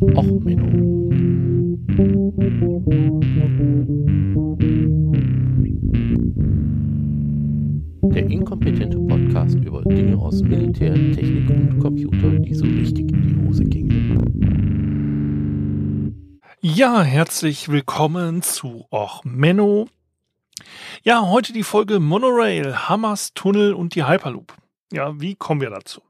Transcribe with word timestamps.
Och, 0.00 0.24
Menno. 0.42 1.10
Der 8.14 8.30
inkompetente 8.30 8.98
Podcast 8.98 9.56
über 9.56 9.82
Dinge 9.82 10.16
aus 10.16 10.40
Militär, 10.42 10.94
Technik 10.94 11.50
und 11.50 11.78
Computer, 11.80 12.30
die 12.30 12.54
so 12.54 12.64
richtig 12.64 13.12
in 13.12 13.22
die 13.22 13.46
Hose 13.46 13.64
gingen. 13.64 13.90
Ja, 16.62 17.02
herzlich 17.02 17.68
willkommen 17.68 18.40
zu 18.40 18.86
Och 18.90 19.22
Menno. 19.24 19.86
Ja, 21.02 21.28
heute 21.28 21.52
die 21.52 21.62
Folge 21.62 22.00
Monorail, 22.00 22.88
Hammers 22.88 23.34
Tunnel 23.34 23.74
und 23.74 23.94
die 23.94 24.06
Hyperloop. 24.06 24.54
Ja, 24.92 25.20
wie 25.20 25.34
kommen 25.34 25.60
wir 25.60 25.68
dazu? 25.68 26.00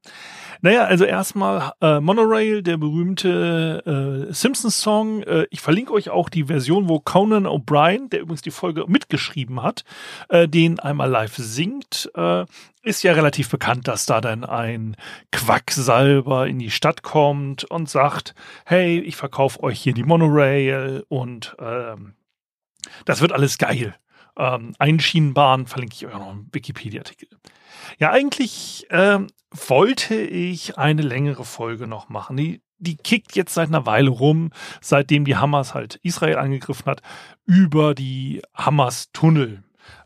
Naja, 0.63 0.85
also 0.85 1.05
erstmal 1.05 1.73
äh, 1.81 2.01
Monorail, 2.01 2.63
der 2.63 2.77
berühmte 2.77 4.29
äh, 4.29 4.33
Simpsons-Song. 4.33 5.23
Äh, 5.23 5.47
ich 5.51 5.61
verlinke 5.61 5.93
euch 5.93 6.11
auch 6.11 6.29
die 6.29 6.45
Version, 6.45 6.89
wo 6.89 7.01
Conan 7.01 7.47
O'Brien, 7.47 8.11
der 8.11 8.21
übrigens 8.21 8.43
die 8.43 8.51
Folge 8.51 8.85
mitgeschrieben 8.87 9.63
hat, 9.63 9.85
äh, 10.29 10.49
den 10.49 10.79
einmal 10.79 11.09
live 11.09 11.37
singt. 11.37 12.11
Äh, 12.15 12.45
ist 12.83 13.03
ja 13.03 13.13
relativ 13.13 13.51
bekannt, 13.51 13.89
dass 13.89 14.07
da 14.07 14.21
dann 14.21 14.45
ein 14.45 14.97
Quacksalber 15.33 16.47
in 16.47 16.59
die 16.59 16.71
Stadt 16.71 17.03
kommt 17.03 17.65
und 17.65 17.89
sagt, 17.89 18.35
hey, 18.65 18.99
ich 19.01 19.17
verkaufe 19.17 19.63
euch 19.63 19.81
hier 19.81 19.95
die 19.95 20.05
Monorail 20.05 21.05
und 21.09 21.57
ähm, 21.59 22.15
das 23.05 23.21
wird 23.21 23.33
alles 23.33 23.59
geil. 23.59 23.95
Ähm, 24.41 24.73
Einschienenbahn 24.79 25.67
verlinke 25.67 25.95
ich 25.95 26.07
euch 26.07 26.15
noch 26.15 26.31
einen 26.31 26.49
Wikipedia-Artikel. 26.51 27.29
Ja, 27.99 28.11
eigentlich 28.11 28.87
ähm, 28.89 29.27
wollte 29.51 30.15
ich 30.15 30.79
eine 30.79 31.03
längere 31.03 31.45
Folge 31.45 31.87
noch 31.87 32.09
machen. 32.09 32.39
Die, 32.39 32.63
die 32.79 32.97
kickt 32.97 33.37
jetzt 33.37 33.53
seit 33.53 33.69
einer 33.69 33.85
Weile 33.85 34.09
rum, 34.09 34.51
seitdem 34.81 35.27
die 35.27 35.37
Hamas 35.37 35.75
halt 35.75 35.97
Israel 36.03 36.39
angegriffen 36.39 36.87
hat, 36.87 37.03
über 37.45 37.95
die 37.95 38.41
Hamas-Tunnel. 38.55 39.63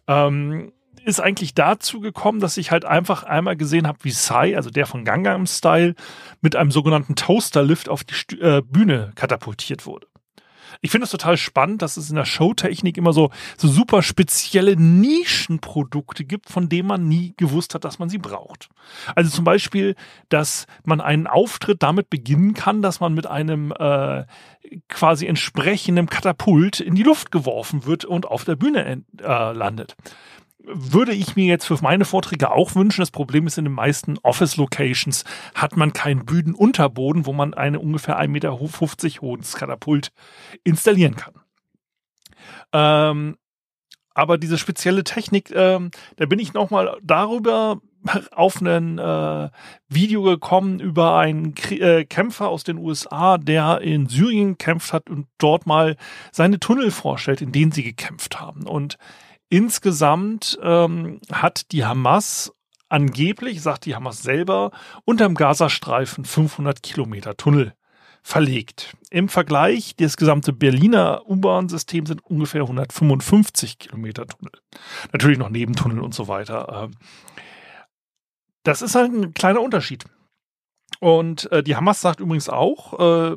Ähm, 0.08 0.72
ist 1.04 1.20
eigentlich 1.20 1.54
dazu 1.54 2.00
gekommen, 2.00 2.40
dass 2.40 2.56
ich 2.56 2.72
halt 2.72 2.84
einfach 2.84 3.22
einmal 3.22 3.56
gesehen 3.56 3.86
habe, 3.86 3.98
wie 4.02 4.10
Sai, 4.10 4.56
also 4.56 4.70
der 4.70 4.86
von 4.86 5.04
Gangnam 5.04 5.46
Style, 5.46 5.94
mit 6.40 6.56
einem 6.56 6.72
sogenannten 6.72 7.14
Toasterlift 7.14 7.88
auf 7.88 8.02
die 8.02 8.40
äh, 8.40 8.62
Bühne 8.62 9.12
katapultiert 9.14 9.86
wurde. 9.86 10.08
Ich 10.80 10.90
finde 10.90 11.04
es 11.04 11.10
total 11.10 11.36
spannend, 11.36 11.82
dass 11.82 11.96
es 11.96 12.10
in 12.10 12.16
der 12.16 12.24
Showtechnik 12.24 12.96
immer 12.96 13.12
so, 13.12 13.30
so 13.56 13.68
super 13.68 14.02
spezielle 14.02 14.76
Nischenprodukte 14.76 16.24
gibt, 16.24 16.48
von 16.48 16.68
denen 16.68 16.88
man 16.88 17.08
nie 17.08 17.34
gewusst 17.36 17.74
hat, 17.74 17.84
dass 17.84 17.98
man 17.98 18.08
sie 18.08 18.18
braucht. 18.18 18.68
Also 19.14 19.30
zum 19.30 19.44
Beispiel, 19.44 19.94
dass 20.28 20.66
man 20.84 21.00
einen 21.00 21.26
Auftritt 21.26 21.82
damit 21.82 22.10
beginnen 22.10 22.54
kann, 22.54 22.82
dass 22.82 23.00
man 23.00 23.14
mit 23.14 23.26
einem 23.26 23.72
äh, 23.72 24.24
quasi 24.88 25.26
entsprechenden 25.26 26.06
Katapult 26.06 26.80
in 26.80 26.94
die 26.94 27.02
Luft 27.02 27.30
geworfen 27.30 27.86
wird 27.86 28.04
und 28.04 28.26
auf 28.26 28.44
der 28.44 28.56
Bühne 28.56 29.02
äh, 29.20 29.52
landet 29.52 29.96
würde 30.66 31.12
ich 31.12 31.36
mir 31.36 31.46
jetzt 31.46 31.66
für 31.66 31.78
meine 31.82 32.04
Vorträge 32.04 32.50
auch 32.50 32.74
wünschen. 32.74 33.02
Das 33.02 33.10
Problem 33.10 33.46
ist, 33.46 33.58
in 33.58 33.64
den 33.64 33.74
meisten 33.74 34.18
Office-Locations 34.18 35.24
hat 35.54 35.76
man 35.76 35.92
keinen 35.92 36.24
Bühnenunterboden, 36.24 37.26
wo 37.26 37.32
man 37.32 37.54
eine 37.54 37.80
ungefähr 37.80 38.18
1,50 38.18 38.28
Meter 38.28 38.58
hohes 38.58 39.54
Katapult 39.54 40.12
installieren 40.64 41.16
kann. 41.16 41.34
Ähm, 42.72 43.36
aber 44.14 44.38
diese 44.38 44.58
spezielle 44.58 45.04
Technik, 45.04 45.50
ähm, 45.54 45.90
da 46.16 46.26
bin 46.26 46.38
ich 46.38 46.54
nochmal 46.54 46.96
darüber 47.02 47.80
auf 48.32 48.60
ein 48.60 48.98
äh, 48.98 49.50
Video 49.88 50.22
gekommen 50.22 50.78
über 50.78 51.16
einen 51.16 51.54
K 51.54 51.74
äh, 51.76 52.04
Kämpfer 52.04 52.48
aus 52.48 52.64
den 52.64 52.78
USA, 52.78 53.38
der 53.38 53.80
in 53.80 54.06
Syrien 54.06 54.50
gekämpft 54.50 54.92
hat 54.92 55.10
und 55.10 55.26
dort 55.38 55.66
mal 55.66 55.96
seine 56.30 56.60
Tunnel 56.60 56.90
vorstellt, 56.90 57.42
in 57.42 57.52
denen 57.52 57.72
sie 57.72 57.82
gekämpft 57.82 58.40
haben. 58.40 58.66
Und 58.66 58.98
Insgesamt 59.54 60.58
ähm, 60.62 61.20
hat 61.30 61.70
die 61.70 61.84
Hamas 61.84 62.52
angeblich, 62.88 63.62
sagt 63.62 63.86
die 63.86 63.94
Hamas 63.94 64.20
selber, 64.20 64.72
unterm 65.04 65.36
Gazastreifen 65.36 66.24
500 66.24 66.82
Kilometer 66.82 67.36
Tunnel 67.36 67.72
verlegt. 68.20 68.96
Im 69.10 69.28
Vergleich, 69.28 69.94
das 69.94 70.16
gesamte 70.16 70.52
Berliner 70.52 71.22
U-Bahn-System 71.28 72.04
sind 72.04 72.24
ungefähr 72.24 72.62
155 72.62 73.78
Kilometer 73.78 74.26
Tunnel. 74.26 74.50
Natürlich 75.12 75.38
noch 75.38 75.50
Nebentunnel 75.50 76.00
und 76.00 76.14
so 76.14 76.26
weiter. 76.26 76.86
Ähm, 76.86 76.96
das 78.64 78.82
ist 78.82 78.96
halt 78.96 79.12
ein 79.12 79.34
kleiner 79.34 79.60
Unterschied. 79.60 80.04
Und 80.98 81.52
äh, 81.52 81.62
die 81.62 81.76
Hamas 81.76 82.00
sagt 82.00 82.18
übrigens 82.18 82.48
auch, 82.48 82.98
äh, 82.98 83.36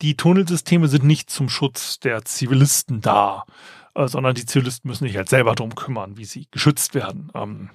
die 0.00 0.16
Tunnelsysteme 0.16 0.88
sind 0.88 1.04
nicht 1.04 1.28
zum 1.28 1.50
Schutz 1.50 2.00
der 2.00 2.24
Zivilisten 2.24 3.02
da. 3.02 3.44
Äh, 3.98 4.06
sondern 4.06 4.36
die 4.36 4.46
Zivilisten 4.46 4.88
müssen 4.88 5.08
sich 5.08 5.16
halt 5.16 5.28
selber 5.28 5.56
drum 5.56 5.74
kümmern, 5.74 6.16
wie 6.16 6.24
sie 6.24 6.46
geschützt 6.52 6.94
werden. 6.94 7.32
Ähm, 7.34 7.70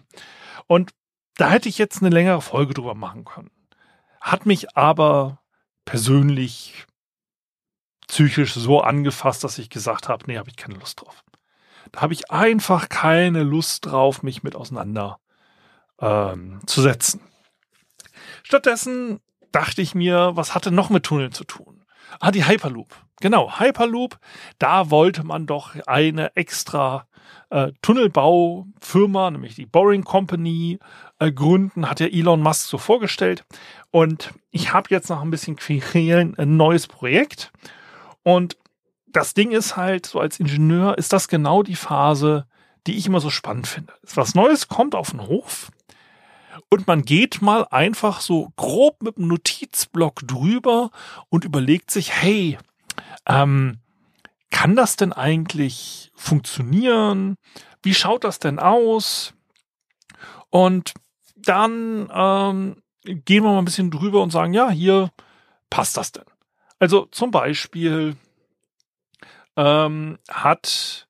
und 0.67 0.91
da 1.35 1.49
hätte 1.49 1.67
ich 1.67 1.77
jetzt 1.77 2.01
eine 2.01 2.11
längere 2.11 2.41
Folge 2.41 2.73
drüber 2.73 2.95
machen 2.95 3.25
können. 3.25 3.51
Hat 4.21 4.45
mich 4.45 4.77
aber 4.77 5.39
persönlich 5.83 6.85
psychisch 8.07 8.53
so 8.53 8.79
angefasst, 8.79 9.43
dass 9.43 9.57
ich 9.57 9.69
gesagt 9.69 10.07
habe, 10.07 10.23
nee, 10.27 10.37
habe 10.37 10.49
ich 10.49 10.55
keine 10.55 10.75
Lust 10.75 11.01
drauf. 11.01 11.25
Da 11.91 12.01
habe 12.01 12.13
ich 12.13 12.31
einfach 12.31 12.87
keine 12.87 13.43
Lust 13.43 13.85
drauf, 13.85 14.23
mich 14.23 14.43
mit 14.43 14.55
auseinander 14.55 15.19
ähm, 15.99 16.61
zu 16.65 16.81
setzen. 16.81 17.19
Stattdessen 18.43 19.19
dachte 19.51 19.81
ich 19.81 19.93
mir, 19.93 20.31
was 20.35 20.55
hatte 20.55 20.71
noch 20.71 20.89
mit 20.89 21.03
Tunneln 21.03 21.33
zu 21.33 21.43
tun? 21.43 21.82
Ah, 22.19 22.31
die 22.31 22.45
Hyperloop. 22.45 22.95
Genau, 23.21 23.59
Hyperloop, 23.59 24.17
da 24.59 24.89
wollte 24.89 25.23
man 25.23 25.45
doch 25.45 25.75
eine 25.87 26.35
extra 26.35 27.07
äh, 27.49 27.71
Tunnelbaufirma, 27.81 29.31
nämlich 29.31 29.55
die 29.55 29.65
Boring 29.65 30.03
Company, 30.03 30.79
äh, 31.19 31.31
gründen, 31.31 31.89
hat 31.89 31.99
ja 31.99 32.07
Elon 32.07 32.41
Musk 32.41 32.67
so 32.67 32.77
vorgestellt. 32.77 33.45
Und 33.91 34.33
ich 34.51 34.73
habe 34.73 34.89
jetzt 34.89 35.09
noch 35.09 35.21
ein 35.21 35.31
bisschen 35.31 35.55
querelen 35.55 36.37
ein 36.37 36.57
neues 36.57 36.87
Projekt. 36.87 37.51
Und 38.23 38.57
das 39.07 39.33
Ding 39.33 39.51
ist 39.51 39.77
halt, 39.77 40.05
so 40.05 40.19
als 40.19 40.39
Ingenieur 40.39 40.97
ist 40.97 41.13
das 41.13 41.27
genau 41.27 41.63
die 41.63 41.75
Phase, 41.75 42.47
die 42.87 42.97
ich 42.97 43.05
immer 43.05 43.21
so 43.21 43.29
spannend 43.29 43.67
finde. 43.67 43.93
Was 44.15 44.35
Neues 44.35 44.67
kommt 44.67 44.95
auf 44.95 45.11
den 45.11 45.27
Hof 45.27 45.71
und 46.69 46.87
man 46.87 47.03
geht 47.03 47.41
mal 47.41 47.65
einfach 47.69 48.21
so 48.21 48.51
grob 48.55 49.01
mit 49.03 49.17
dem 49.17 49.27
Notizblock 49.27 50.21
drüber 50.27 50.91
und 51.29 51.45
überlegt 51.45 51.91
sich, 51.91 52.13
hey, 52.13 52.57
ähm, 53.25 53.79
kann 54.49 54.75
das 54.75 54.95
denn 54.95 55.13
eigentlich 55.13 56.11
funktionieren? 56.15 57.35
Wie 57.81 57.93
schaut 57.93 58.23
das 58.23 58.39
denn 58.39 58.59
aus? 58.59 59.33
Und 60.49 60.93
dann 61.35 62.09
ähm, 62.13 62.83
gehen 63.03 63.43
wir 63.43 63.51
mal 63.51 63.59
ein 63.59 63.65
bisschen 63.65 63.91
drüber 63.91 64.21
und 64.21 64.31
sagen, 64.31 64.53
ja, 64.53 64.69
hier 64.69 65.11
passt 65.69 65.97
das 65.97 66.11
denn. 66.11 66.23
Also 66.79 67.05
zum 67.07 67.31
Beispiel 67.31 68.15
ähm, 69.55 70.19
hat 70.29 71.07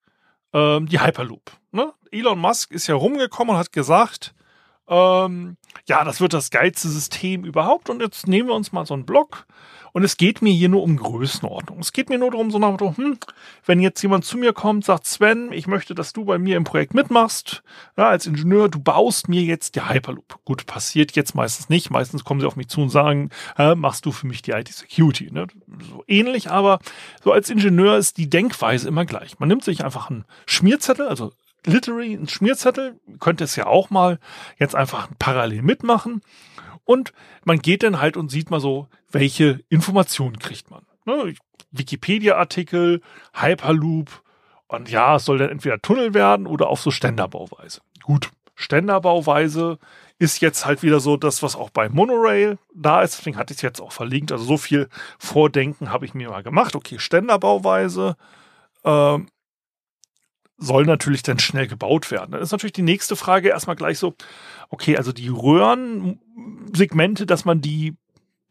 ähm, 0.53 0.87
die 0.87 1.01
Hyperloop. 1.01 1.51
Ne? 1.71 1.93
Elon 2.11 2.39
Musk 2.39 2.71
ist 2.71 2.87
ja 2.87 2.95
rumgekommen 2.95 3.53
und 3.53 3.59
hat 3.59 3.71
gesagt, 3.71 4.33
ähm, 4.93 5.57
ja, 5.87 6.03
das 6.03 6.21
wird 6.21 6.33
das 6.33 6.51
geilste 6.51 6.87
System 6.87 7.45
überhaupt. 7.45 7.89
Und 7.89 8.01
jetzt 8.01 8.27
nehmen 8.27 8.49
wir 8.49 8.55
uns 8.55 8.71
mal 8.71 8.85
so 8.85 8.93
einen 8.93 9.05
Block 9.05 9.45
und 9.93 10.03
es 10.03 10.17
geht 10.17 10.41
mir 10.41 10.51
hier 10.51 10.69
nur 10.69 10.81
um 10.81 10.97
Größenordnung. 10.97 11.79
Es 11.79 11.93
geht 11.93 12.09
mir 12.09 12.17
nur 12.17 12.31
darum, 12.31 12.49
so 12.49 12.57
nach 12.57 12.75
dem 12.75 12.97
hm, 12.97 13.17
wenn 13.65 13.79
jetzt 13.79 14.01
jemand 14.01 14.25
zu 14.25 14.37
mir 14.37 14.51
kommt, 14.51 14.83
sagt 14.83 15.05
Sven, 15.05 15.51
ich 15.51 15.67
möchte, 15.67 15.93
dass 15.93 16.13
du 16.13 16.25
bei 16.25 16.39
mir 16.39 16.57
im 16.57 16.63
Projekt 16.63 16.95
mitmachst, 16.95 17.63
ja, 17.95 18.09
als 18.09 18.25
Ingenieur, 18.25 18.69
du 18.69 18.79
baust 18.79 19.29
mir 19.29 19.43
jetzt 19.43 19.75
die 19.75 19.87
Hyperloop. 19.87 20.39
Gut, 20.45 20.65
passiert 20.65 21.15
jetzt 21.15 21.35
meistens 21.35 21.69
nicht. 21.69 21.91
Meistens 21.91 22.23
kommen 22.23 22.41
sie 22.41 22.47
auf 22.47 22.55
mich 22.55 22.69
zu 22.69 22.81
und 22.81 22.89
sagen, 22.89 23.29
äh, 23.57 23.75
machst 23.75 24.07
du 24.07 24.11
für 24.11 24.25
mich 24.25 24.41
die 24.41 24.51
IT-Security. 24.51 25.31
Ne? 25.31 25.46
So 25.87 26.03
ähnlich, 26.07 26.49
aber 26.49 26.79
so 27.23 27.31
als 27.31 27.51
Ingenieur 27.51 27.97
ist 27.97 28.17
die 28.17 28.29
Denkweise 28.29 28.87
immer 28.87 29.05
gleich. 29.05 29.39
Man 29.39 29.47
nimmt 29.47 29.63
sich 29.63 29.85
einfach 29.85 30.09
einen 30.09 30.25
Schmierzettel, 30.47 31.07
also 31.07 31.34
literally 31.65 32.13
einen 32.13 32.27
Schmierzettel, 32.27 32.99
könnte 33.19 33.43
es 33.43 33.55
ja 33.55 33.67
auch 33.67 33.89
mal 33.89 34.19
jetzt 34.57 34.75
einfach 34.75 35.09
parallel 35.19 35.61
mitmachen 35.61 36.21
und 36.85 37.13
man 37.45 37.59
geht 37.59 37.83
dann 37.83 37.99
halt 37.99 38.17
und 38.17 38.29
sieht 38.29 38.49
mal 38.49 38.59
so, 38.59 38.87
welche 39.09 39.61
Informationen 39.69 40.39
kriegt 40.39 40.69
man. 40.69 40.85
Ne? 41.05 41.33
Wikipedia-Artikel, 41.71 43.01
Hyperloop 43.33 44.23
und 44.67 44.89
ja, 44.89 45.15
es 45.15 45.25
soll 45.25 45.37
dann 45.37 45.49
entweder 45.49 45.81
Tunnel 45.81 46.13
werden 46.13 46.47
oder 46.47 46.67
auf 46.67 46.81
so 46.81 46.91
Ständerbauweise. 46.91 47.81
Gut, 48.03 48.31
Ständerbauweise 48.55 49.79
ist 50.19 50.41
jetzt 50.41 50.65
halt 50.65 50.83
wieder 50.83 50.99
so 50.99 51.17
das, 51.17 51.43
was 51.43 51.55
auch 51.55 51.69
bei 51.69 51.89
Monorail 51.89 52.57
da 52.73 53.01
ist. 53.01 53.17
Deswegen 53.17 53.37
hatte 53.37 53.53
ich 53.53 53.57
es 53.57 53.61
jetzt 53.61 53.81
auch 53.81 53.91
verlinkt. 53.91 54.31
Also 54.31 54.45
so 54.45 54.57
viel 54.57 54.89
Vordenken 55.17 55.91
habe 55.91 56.05
ich 56.05 56.13
mir 56.13 56.29
mal 56.29 56.43
gemacht. 56.43 56.75
Okay, 56.75 56.99
Ständerbauweise 56.99 58.15
äh, 58.83 59.17
soll 60.58 60.85
natürlich 60.85 61.23
dann 61.23 61.40
schnell 61.40 61.67
gebaut 61.67 62.11
werden. 62.11 62.32
Dann 62.32 62.41
ist 62.41 62.52
natürlich 62.52 62.73
die 62.73 62.82
nächste 62.82 63.16
Frage 63.16 63.50
erstmal 63.50 63.76
gleich 63.76 64.00
so, 64.00 64.16
okay, 64.70 64.97
also 64.97 65.11
die 65.11 65.29
Röhrensegmente, 65.29 67.26
dass 67.26 67.46
man 67.46 67.61
die 67.61 67.96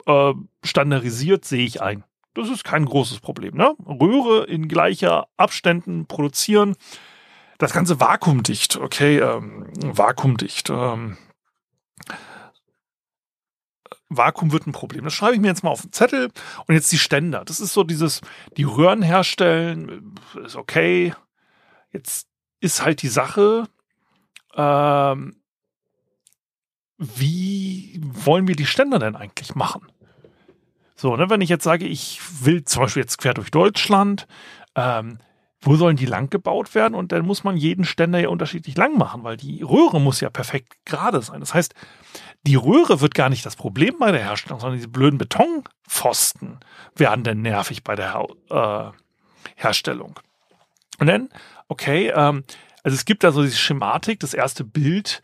äh, 0.07 0.33
standardisiert, 0.65 1.45
sehe 1.45 1.65
ich 1.65 1.81
ein. 1.81 2.05
Das 2.35 2.49
ist 2.49 2.65
kein 2.65 2.87
großes 2.87 3.21
Problem. 3.21 3.57
Ne? 3.57 3.75
Röhre 3.87 4.45
in 4.47 4.69
gleicher 4.69 5.27
Abständen 5.37 6.07
produzieren. 6.07 6.77
Das 7.59 7.73
Ganze 7.73 8.01
vakuumdicht, 8.01 8.77
okay, 8.77 9.19
ähm, 9.19 9.67
vakuumdicht. 9.77 10.71
Ähm, 10.71 11.17
Vakuum 14.17 14.53
wird 14.53 14.67
ein 14.67 14.73
Problem. 14.73 15.05
Das 15.05 15.15
schreibe 15.15 15.35
ich 15.35 15.41
mir 15.41 15.49
jetzt 15.49 15.65
mal 15.65 15.71
auf 15.71 15.83
den 15.83 15.93
Zettel. 15.93 16.31
Und 16.67 16.75
jetzt 16.75 16.93
die 16.93 16.99
Ständer. 16.99 17.45
Das 17.45 17.61
ist 17.61 17.73
so 17.73 17.85
dieses, 17.85 18.21
die 18.57 18.65
Röhren 18.65 19.03
herstellen, 19.03 20.15
ist 20.45 20.57
okay. 20.57 21.15
Jetzt 21.93 22.29
ist 22.61 22.85
halt 22.85 23.03
die 23.03 23.09
Sache, 23.09 23.69
ähm, 24.55 25.37
wie 26.99 28.01
wollen 28.03 28.47
wir 28.47 28.57
die 28.57 28.67
Ständer 28.67 28.99
denn 28.99 29.17
eigentlich 29.17 29.55
machen? 29.55 29.83
So, 30.95 31.17
ne, 31.17 31.29
wenn 31.29 31.41
ich 31.41 31.49
jetzt 31.49 31.65
sage, 31.65 31.87
ich 31.87 32.21
will 32.45 32.65
zum 32.65 32.83
Beispiel 32.83 33.03
jetzt 33.03 33.19
quer 33.19 33.35
durch 33.35 33.51
Deutschland, 33.51 34.29
ähm, 34.77 35.19
wo 35.61 35.77
sollen 35.77 35.97
die 35.97 36.07
lang 36.07 36.29
gebaut 36.29 36.75
werden? 36.75 36.95
Und 36.95 37.13
dann 37.13 37.25
muss 37.25 37.45
man 37.45 37.57
jeden 37.57 37.85
Ständer 37.85 38.19
ja 38.19 38.29
unterschiedlich 38.29 38.77
lang 38.77 38.99
machen, 38.99 39.23
weil 39.25 39.37
die 39.37 39.63
Röhre 39.63 40.01
muss 40.01 40.21
ja 40.21 40.31
perfekt 40.31 40.77
gerade 40.85 41.23
sein. 41.23 41.41
Das 41.41 41.55
heißt, 41.55 41.75
die 42.43 42.57
Röhre 42.57 43.01
wird 43.01 43.15
gar 43.15 43.29
nicht 43.29 43.47
das 43.47 43.57
Problem 43.57 43.97
bei 43.99 44.11
der 44.11 44.23
Herstellung, 44.23 44.61
sondern 44.61 44.79
diese 44.79 44.89
blöden 44.89 45.19
Betonpfosten 45.19 46.59
werden 46.97 47.25
dann 47.25 47.43
nervig 47.43 47.85
bei 47.85 47.95
der 47.95 48.27
äh, 48.51 48.91
Herstellung. 49.57 50.19
Und 50.99 51.07
dann, 51.07 51.29
okay, 51.69 52.13
ähm, 52.15 52.45
also 52.83 52.95
es 52.95 53.05
gibt 53.05 53.25
da 53.25 53.33
so 53.33 53.43
diese 53.43 53.57
Schematik, 53.57 54.21
das 54.21 54.35
erste 54.35 54.65
Bild 54.65 55.23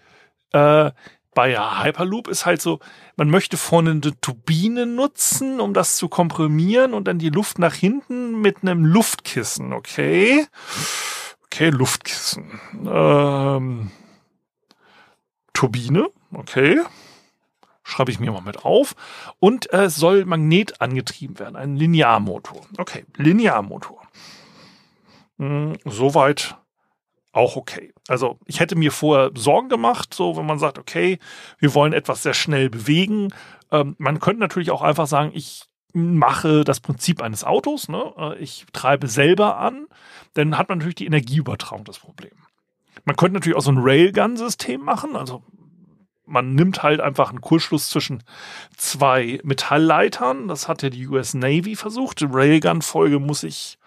äh, 0.52 0.90
bei 1.38 1.56
Hyperloop 1.56 2.26
ist 2.26 2.46
halt 2.46 2.60
so, 2.60 2.80
man 3.16 3.30
möchte 3.30 3.56
vorne 3.56 3.92
eine 3.92 4.20
Turbine 4.20 4.86
nutzen, 4.86 5.60
um 5.60 5.72
das 5.72 5.96
zu 5.96 6.08
komprimieren 6.08 6.94
und 6.94 7.06
dann 7.06 7.20
die 7.20 7.30
Luft 7.30 7.60
nach 7.60 7.74
hinten 7.74 8.40
mit 8.40 8.62
einem 8.62 8.84
Luftkissen, 8.84 9.72
okay? 9.72 10.46
Okay, 11.44 11.70
Luftkissen. 11.70 12.60
Ähm, 12.84 13.92
Turbine, 15.52 16.08
okay. 16.32 16.80
Schreibe 17.84 18.10
ich 18.10 18.18
mir 18.18 18.32
mal 18.32 18.42
mit 18.42 18.64
auf. 18.64 18.96
Und 19.38 19.72
es 19.72 19.96
äh, 19.96 19.98
soll 20.00 20.24
Magnet 20.24 20.80
angetrieben 20.80 21.38
werden, 21.38 21.54
ein 21.54 21.76
Linearmotor. 21.76 22.66
Okay, 22.78 23.04
Linearmotor. 23.16 24.02
Hm, 25.38 25.76
soweit 25.84 26.56
auch 27.32 27.56
okay. 27.56 27.92
Also 28.08 28.38
ich 28.46 28.60
hätte 28.60 28.76
mir 28.76 28.90
vorher 28.90 29.30
Sorgen 29.34 29.68
gemacht, 29.68 30.12
so 30.14 30.36
wenn 30.36 30.46
man 30.46 30.58
sagt, 30.58 30.78
okay, 30.78 31.18
wir 31.58 31.74
wollen 31.74 31.92
etwas 31.92 32.22
sehr 32.22 32.34
schnell 32.34 32.70
bewegen. 32.70 33.32
Ähm, 33.70 33.94
man 33.98 34.18
könnte 34.18 34.40
natürlich 34.40 34.70
auch 34.70 34.82
einfach 34.82 35.06
sagen, 35.06 35.30
ich 35.34 35.64
mache 35.92 36.64
das 36.64 36.80
Prinzip 36.80 37.22
eines 37.22 37.44
Autos, 37.44 37.88
ne? 37.88 38.12
Äh, 38.16 38.38
ich 38.38 38.66
treibe 38.72 39.08
selber 39.08 39.58
an, 39.58 39.86
dann 40.34 40.58
hat 40.58 40.68
man 40.68 40.78
natürlich 40.78 40.96
die 40.96 41.06
Energieübertragung 41.06 41.84
das 41.84 41.98
Problem. 41.98 42.32
Man 43.04 43.16
könnte 43.16 43.34
natürlich 43.34 43.56
auch 43.56 43.62
so 43.62 43.72
ein 43.72 43.78
Railgun-System 43.78 44.80
machen, 44.80 45.16
also 45.16 45.42
man 46.28 46.54
nimmt 46.54 46.82
halt 46.82 47.00
einfach 47.00 47.30
einen 47.30 47.40
Kurzschluss 47.40 47.88
zwischen 47.88 48.22
zwei 48.76 49.40
Metallleitern. 49.44 50.46
Das 50.46 50.68
hat 50.68 50.82
ja 50.82 50.90
die 50.90 51.08
US 51.08 51.32
Navy 51.32 51.74
versucht. 51.74 52.22
Railgun-Folge 52.22 53.18
muss 53.18 53.44
ich 53.44 53.78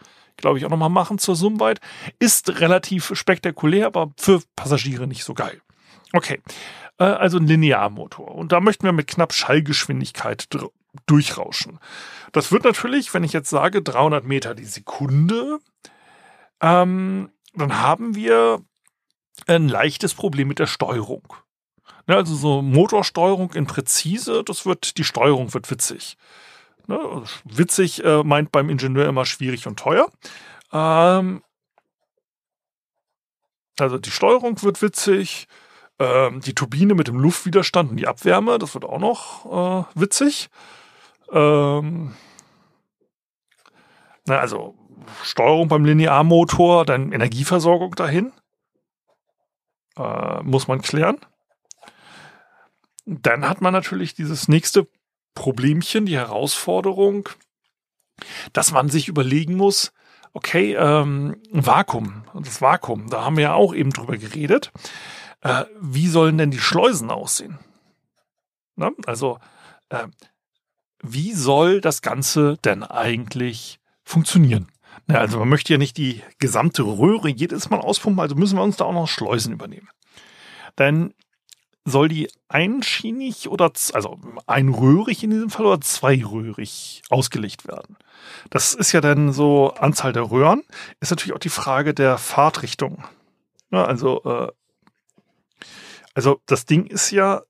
glaube 0.42 0.58
ich, 0.58 0.66
auch 0.66 0.70
nochmal 0.70 0.90
machen 0.90 1.18
zur 1.18 1.36
Summweit. 1.36 1.80
Ist 2.20 2.60
relativ 2.60 3.12
spektakulär, 3.16 3.88
aber 3.88 4.12
für 4.18 4.42
Passagiere 4.56 5.08
nicht 5.08 5.24
so 5.24 5.34
geil. 5.34 5.62
Okay, 6.14 6.42
äh, 6.98 7.04
also 7.04 7.38
ein 7.38 7.48
Linearmotor. 7.48 8.36
Und 8.36 8.52
da 8.52 8.60
möchten 8.60 8.86
wir 8.86 8.92
mit 8.92 9.08
knapp 9.08 9.34
Schallgeschwindigkeit 9.34 10.48
durchrauschen. 11.06 11.80
Das 12.32 12.52
wird 12.52 12.64
natürlich, 12.64 13.14
wenn 13.14 13.24
ich 13.24 13.34
jetzt 13.34 13.50
sage 13.50 13.82
300 13.82 14.26
Meter 14.26 14.56
die 14.56 14.66
Sekunde, 14.66 15.60
ähm, 16.62 17.30
dann 17.54 17.82
haben 17.82 18.16
wir 18.16 18.62
ein 19.48 19.68
leichtes 19.68 20.14
Problem 20.14 20.48
mit 20.48 20.60
der 20.60 20.68
Steuerung. 20.68 21.34
Ne, 22.08 22.16
also 22.16 22.36
so 22.36 22.62
Motorsteuerung 22.62 23.54
in 23.54 23.68
Präzise, 23.68 24.44
das 24.44 24.66
wird, 24.66 24.98
die 24.98 25.04
Steuerung 25.04 25.54
wird 25.54 25.70
witzig. 25.70 26.18
Ne? 26.88 27.24
Witzig 27.46 28.04
äh, 28.04 28.24
meint 28.24 28.52
beim 28.52 28.70
Ingenieur 28.70 29.08
immer 29.08 29.26
schwierig 29.26 29.68
und 29.68 29.80
teuer. 29.80 30.10
Ähm, 30.72 31.44
also 33.80 33.98
die 33.98 34.12
Steuerung 34.12 34.62
wird 34.64 34.82
witzig. 34.82 35.48
Ähm, 36.00 36.42
die 36.42 36.56
Turbine 36.56 36.96
mit 36.96 37.08
dem 37.08 37.20
Luftwiderstand 37.20 37.92
und 37.92 37.98
die 37.98 38.08
Abwärme, 38.08 38.58
das 38.58 38.74
wird 38.74 38.86
auch 38.86 39.00
noch 39.00 39.86
äh, 39.96 40.00
witzig. 40.00 40.50
Ähm, 41.32 42.16
na, 44.26 44.38
also 44.38 44.76
Steuerung 45.24 45.68
beim 45.68 45.86
Linearmotor, 45.86 46.86
dann 46.86 47.12
Energieversorgung 47.12 47.96
dahin. 47.96 48.32
Äh, 49.98 50.42
muss 50.44 50.68
man 50.68 50.82
klären. 50.82 51.18
Dann 53.06 53.48
hat 53.48 53.62
man 53.62 53.74
natürlich 53.74 54.14
dieses 54.14 54.48
nächste 54.48 54.88
Problemchen, 55.34 56.06
die 56.06 56.18
Herausforderung, 56.18 57.30
dass 58.54 58.72
man 58.72 58.90
sich 58.90 59.08
überlegen 59.08 59.56
muss, 59.56 59.94
okay, 60.34 60.76
ähm, 60.76 61.38
Vakuum, 61.52 62.24
das 62.34 62.62
Vakuum, 62.62 63.10
da 63.10 63.26
haben 63.26 63.38
wir 63.38 63.44
ja 63.44 63.54
auch 63.54 63.74
eben 63.74 63.92
drüber 63.92 64.18
geredet. 64.18 64.72
Äh, 65.42 65.66
wie 65.80 66.08
sollen 66.08 66.38
denn 66.38 66.52
die 66.52 66.60
Schleusen 66.60 67.10
aussehen? 67.10 67.60
Na, 68.76 68.92
also, 69.06 69.40
äh, 69.90 70.08
wie 71.04 71.34
soll 71.34 71.82
das 71.82 72.02
Ganze 72.02 72.58
denn 72.64 72.84
eigentlich 72.84 73.80
funktionieren? 74.04 74.72
Na, 75.08 75.16
also 75.16 75.40
man 75.40 75.50
möchte 75.50 75.74
ja 75.74 75.80
nicht 75.80 75.98
die 75.98 76.22
gesamte 76.40 76.84
Röhre 76.84 77.30
jedes 77.30 77.70
Mal 77.70 77.80
auspumpen, 77.80 78.20
also 78.20 78.36
müssen 78.36 78.58
wir 78.58 78.64
uns 78.64 78.78
da 78.78 78.86
auch 78.86 78.94
noch 78.94 79.08
Schleusen 79.08 79.54
übernehmen. 79.54 79.90
Denn 80.78 81.14
soll 81.86 82.08
die 82.10 82.30
einschienig 82.48 83.50
oder, 83.50 83.72
also 83.94 84.20
einröhrig 84.46 85.24
in 85.24 85.32
diesem 85.32 85.50
Fall 85.50 85.66
oder 85.66 85.82
zweiröhrig 85.82 87.02
ausgelegt 87.10 87.68
werden? 87.68 87.98
Das 88.50 88.74
ist 88.74 88.92
ja 88.92 89.02
dann 89.02 89.34
so 89.34 89.74
Anzahl 89.74 90.14
der 90.14 90.30
Röhren, 90.30 90.64
ist 91.00 91.10
natürlich 91.10 91.34
auch 91.34 91.40
die 91.40 91.50
Frage 91.50 91.94
der 91.94 92.18
Fahrtrichtung. 92.18 93.04
Ja, 93.72 93.86
also, 93.86 94.22
äh, 94.24 94.52
also 96.14 96.42
das 96.46 96.66
Ding 96.66 96.86
ist 96.86 97.12
ja, 97.12 97.42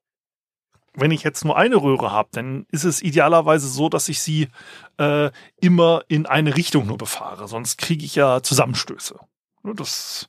wenn 0.94 1.12
ich 1.12 1.24
jetzt 1.24 1.44
nur 1.46 1.58
eine 1.58 1.78
Röhre 1.78 2.12
habe, 2.12 2.30
dann 2.32 2.66
ist 2.70 2.84
es 2.84 3.02
idealerweise 3.02 3.68
so, 3.68 3.90
dass 3.90 4.10
ich 4.10 4.22
sie 4.22 4.50
äh, 4.98 5.32
immer 5.60 6.04
in 6.08 6.26
eine 6.26 6.56
Richtung 6.56 6.86
nur 6.88 6.98
befahre, 6.98 7.48
sonst 7.48 7.78
kriege 7.78 8.06
ich 8.06 8.16
ja 8.16 8.44
Zusammenstöße. 8.44 9.20
Das 9.64 10.28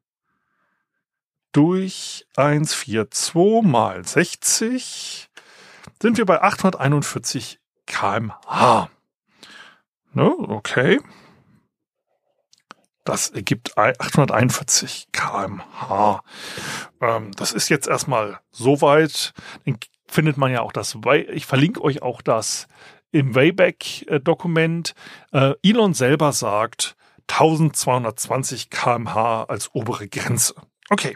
durch 1.51 2.27
142 2.35 3.63
mal 3.63 4.05
60 4.05 5.29
sind 6.01 6.17
wir 6.17 6.25
bei 6.25 6.41
841 6.41 7.59
kmh. 7.85 8.89
Ne, 10.13 10.25
okay. 10.25 10.99
Das 13.07 13.29
ergibt 13.29 13.77
841 13.77 15.07
kmh. 15.13 16.21
Ähm, 16.99 17.31
das 17.37 17.53
ist 17.53 17.69
jetzt 17.69 17.87
erstmal 17.87 18.41
soweit. 18.51 19.33
Dann 19.65 19.77
findet 20.07 20.35
man 20.35 20.51
ja 20.51 20.59
auch 20.59 20.73
das, 20.73 20.97
ich 21.31 21.45
verlinke 21.45 21.81
euch 21.81 22.01
auch 22.01 22.21
das 22.21 22.67
im 23.11 23.33
Wayback-Dokument. 23.33 24.93
Äh, 25.31 25.53
Elon 25.63 25.93
selber 25.93 26.33
sagt 26.33 26.97
1220 27.29 28.69
kmh 28.69 29.45
als 29.45 29.73
obere 29.73 30.09
Grenze. 30.09 30.55
Okay. 30.89 31.15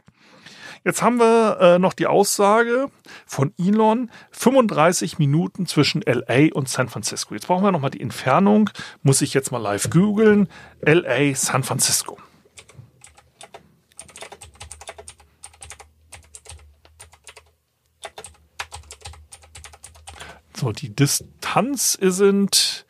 Jetzt 0.84 1.04
haben 1.04 1.20
wir 1.20 1.60
äh, 1.62 1.78
noch 1.78 1.94
die 1.94 2.08
Aussage 2.08 2.90
von 3.28 3.54
Elon, 3.60 4.10
35 4.32 5.20
Minuten 5.20 5.68
zwischen 5.68 6.02
LA 6.02 6.48
und 6.54 6.70
San 6.70 6.90
Francisco. 6.90 7.36
Jetzt 7.36 7.46
brauchen 7.46 7.64
wir 7.64 7.72
nochmal 7.72 7.92
die 7.92 8.02
Entfernung, 8.02 8.72
muss 9.04 9.22
ich 9.22 9.36
jetzt 9.36 9.52
mal 9.52 9.60
live 9.60 9.92
googeln. 9.92 10.50
LA, 10.84 11.36
San 11.36 11.64
Francisco. 11.64 12.18
So, 20.56 20.72
die 20.72 20.96
Distanz 20.96 21.96
sind 22.02 22.88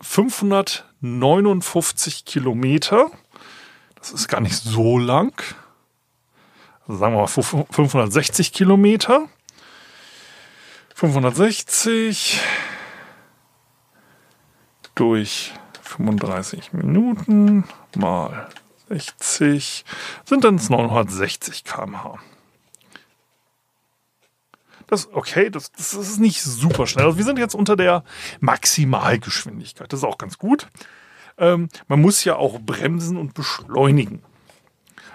559 0.00 2.24
Kilometer. 2.24 3.10
Das 3.96 4.12
ist 4.12 4.28
gar 4.28 4.40
nicht 4.40 4.56
so 4.56 4.96
lang 4.98 5.34
sagen 6.96 7.14
wir 7.14 7.20
mal 7.20 7.26
560 7.26 8.52
Kilometer. 8.52 9.28
560 10.94 12.40
durch 14.94 15.52
35 15.82 16.72
Minuten 16.72 17.64
mal 17.96 18.48
60 18.88 19.84
sind 20.24 20.44
dann 20.44 20.56
960 20.56 21.64
km/h. 21.64 22.18
Das, 24.86 25.10
okay, 25.12 25.48
das, 25.48 25.72
das 25.72 25.94
ist 25.94 26.20
nicht 26.20 26.42
super 26.42 26.86
schnell. 26.86 27.06
Also 27.06 27.16
wir 27.16 27.24
sind 27.24 27.38
jetzt 27.38 27.54
unter 27.54 27.76
der 27.76 28.04
Maximalgeschwindigkeit. 28.40 29.90
Das 29.92 30.00
ist 30.00 30.04
auch 30.04 30.18
ganz 30.18 30.36
gut. 30.36 30.68
Ähm, 31.38 31.68
man 31.88 32.00
muss 32.00 32.24
ja 32.24 32.36
auch 32.36 32.60
bremsen 32.60 33.16
und 33.16 33.32
beschleunigen. 33.32 34.22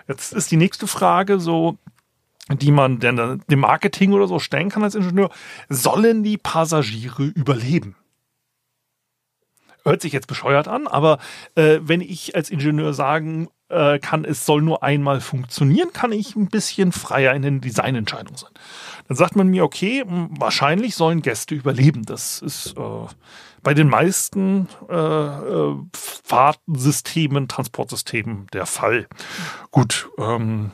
Jetzt 0.07 0.33
ist 0.33 0.51
die 0.51 0.57
nächste 0.57 0.87
Frage 0.87 1.39
so, 1.39 1.77
die 2.49 2.71
man 2.71 2.99
denn 2.99 3.43
dem 3.49 3.59
Marketing 3.59 4.13
oder 4.13 4.27
so 4.27 4.39
stellen 4.39 4.69
kann 4.69 4.83
als 4.83 4.95
Ingenieur. 4.95 5.29
Sollen 5.69 6.23
die 6.23 6.37
Passagiere 6.37 7.23
überleben? 7.23 7.95
Hört 9.83 10.01
sich 10.01 10.13
jetzt 10.13 10.27
bescheuert 10.27 10.67
an, 10.67 10.87
aber 10.87 11.17
äh, 11.55 11.79
wenn 11.81 12.01
ich 12.01 12.35
als 12.35 12.49
Ingenieur 12.49 12.93
sagen 12.93 13.47
äh, 13.69 13.99
kann, 13.99 14.25
es 14.25 14.45
soll 14.45 14.61
nur 14.61 14.83
einmal 14.83 15.21
funktionieren, 15.21 15.93
kann 15.93 16.11
ich 16.11 16.35
ein 16.35 16.47
bisschen 16.47 16.91
freier 16.91 17.33
in 17.33 17.41
den 17.41 17.61
Designentscheidungen 17.61 18.37
sein. 18.37 18.51
Dann 19.07 19.17
sagt 19.17 19.35
man 19.35 19.47
mir, 19.47 19.63
okay, 19.63 20.03
wahrscheinlich 20.05 20.95
sollen 20.95 21.21
Gäste 21.21 21.55
überleben. 21.55 22.03
Das 22.03 22.41
ist 22.41 22.75
äh, 22.77 23.07
bei 23.67 23.73
den 23.73 23.89
meisten 23.89 24.69
äh, 24.87 24.95
äh, 24.95 25.75
Fahrtsystemen, 25.93 27.49
Transportsystemen 27.49 28.47
der 28.53 28.65
Fall. 28.65 29.09
Gut, 29.71 30.07
ähm, 30.17 30.71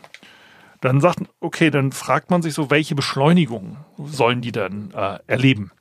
dann 0.79 1.01
sagt, 1.01 1.21
okay, 1.39 1.71
dann 1.71 1.91
fragt 1.91 2.29
man 2.29 2.43
sich 2.43 2.53
so, 2.53 2.69
welche 2.69 2.93
Beschleunigung 2.93 3.77
sollen 3.97 4.41
die 4.41 4.51
denn 4.51 4.91
äh, 4.93 5.17
erleben? 5.25 5.71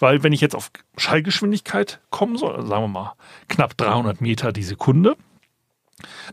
Weil 0.00 0.24
wenn 0.24 0.32
ich 0.32 0.40
jetzt 0.40 0.56
auf 0.56 0.72
Schallgeschwindigkeit 0.96 2.00
kommen 2.10 2.36
soll, 2.36 2.56
also 2.56 2.66
sagen 2.66 2.82
wir 2.82 2.88
mal 2.88 3.12
knapp 3.46 3.76
300 3.76 4.20
Meter 4.20 4.50
die 4.50 4.64
Sekunde, 4.64 5.16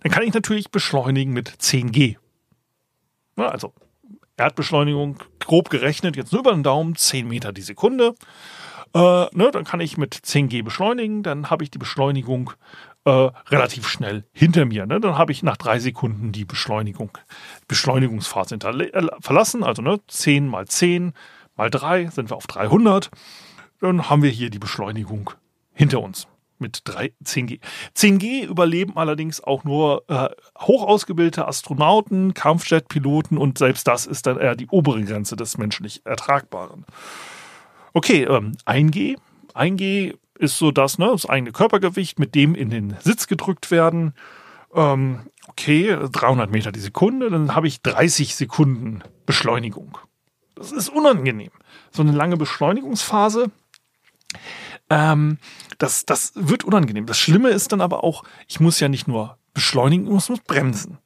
dann 0.01 0.11
kann 0.11 0.23
ich 0.23 0.33
natürlich 0.33 0.71
beschleunigen 0.71 1.31
mit 1.31 1.47
10G. 1.47 2.15
Ja, 3.37 3.49
also 3.49 3.71
Erdbeschleunigung 4.35 5.19
grob 5.37 5.69
gerechnet, 5.69 6.15
jetzt 6.15 6.31
nur 6.31 6.41
über 6.41 6.53
den 6.53 6.63
Daumen, 6.63 6.95
10 6.95 7.27
Meter 7.27 7.53
die 7.53 7.61
Sekunde. 7.61 8.15
Äh, 8.93 8.99
ne, 8.99 9.51
dann 9.51 9.63
kann 9.63 9.79
ich 9.79 9.97
mit 9.97 10.15
10G 10.15 10.63
beschleunigen, 10.63 11.23
dann 11.23 11.49
habe 11.49 11.63
ich 11.63 11.71
die 11.71 11.77
Beschleunigung 11.77 12.51
äh, 13.05 13.29
relativ 13.49 13.87
schnell 13.87 14.25
hinter 14.33 14.65
mir. 14.65 14.85
Ne? 14.85 14.99
Dann 14.99 15.17
habe 15.17 15.31
ich 15.31 15.43
nach 15.43 15.57
drei 15.57 15.79
Sekunden 15.79 16.31
die 16.31 16.45
Beschleunigung, 16.45 17.17
Beschleunigungsphase 17.67 18.55
äh, 18.55 19.07
verlassen. 19.19 19.63
Also 19.63 19.81
ne, 19.81 19.99
10 20.07 20.47
mal 20.47 20.67
10 20.67 21.13
mal 21.55 21.69
3 21.69 22.07
sind 22.07 22.29
wir 22.29 22.37
auf 22.37 22.47
300. 22.47 23.09
Dann 23.79 24.09
haben 24.09 24.23
wir 24.23 24.29
hier 24.29 24.49
die 24.49 24.59
Beschleunigung 24.59 25.31
hinter 25.73 26.01
uns 26.01 26.27
mit 26.59 26.81
3, 26.85 27.11
10G. 27.25 27.59
10G 27.97 28.45
überleben 28.45 28.95
allerdings 28.95 29.43
auch 29.43 29.63
nur 29.63 30.03
äh, 30.07 30.29
hoch 30.59 30.83
ausgebildete 30.83 31.47
Astronauten, 31.47 32.35
Kampfjetpiloten 32.35 33.37
und 33.37 33.57
selbst 33.57 33.87
das 33.87 34.05
ist 34.05 34.27
dann 34.27 34.37
eher 34.37 34.55
die 34.55 34.67
obere 34.67 35.03
Grenze 35.03 35.35
des 35.35 35.57
menschlich 35.57 36.05
Ertragbaren. 36.05 36.85
Okay, 37.93 38.23
ähm, 38.23 38.53
1G. 38.65 39.17
1G 39.53 40.17
ist 40.39 40.57
so 40.57 40.71
das, 40.71 40.97
ne, 40.97 41.09
das 41.11 41.25
eigene 41.25 41.51
Körpergewicht, 41.51 42.19
mit 42.19 42.35
dem 42.35 42.55
in 42.55 42.69
den 42.69 42.95
Sitz 42.99 43.27
gedrückt 43.27 43.71
werden. 43.71 44.13
Ähm, 44.73 45.27
okay, 45.47 45.97
300 46.11 46.49
Meter 46.51 46.71
die 46.71 46.79
Sekunde, 46.79 47.29
dann 47.29 47.53
habe 47.53 47.67
ich 47.67 47.81
30 47.81 48.35
Sekunden 48.35 49.03
Beschleunigung. 49.25 49.97
Das 50.55 50.71
ist 50.71 50.89
unangenehm. 50.89 51.51
So 51.91 52.01
eine 52.01 52.11
lange 52.11 52.37
Beschleunigungsphase, 52.37 53.51
ähm, 54.91 55.37
das, 55.77 56.05
das 56.05 56.33
wird 56.35 56.63
unangenehm. 56.63 57.05
Das 57.05 57.17
Schlimme 57.17 57.49
ist 57.49 57.71
dann 57.71 57.81
aber 57.81 58.03
auch, 58.03 58.23
ich 58.47 58.59
muss 58.59 58.79
ja 58.79 58.89
nicht 58.89 59.07
nur 59.07 59.37
beschleunigen, 59.53 60.05
ich 60.05 60.29
muss 60.29 60.39
bremsen. 60.45 60.97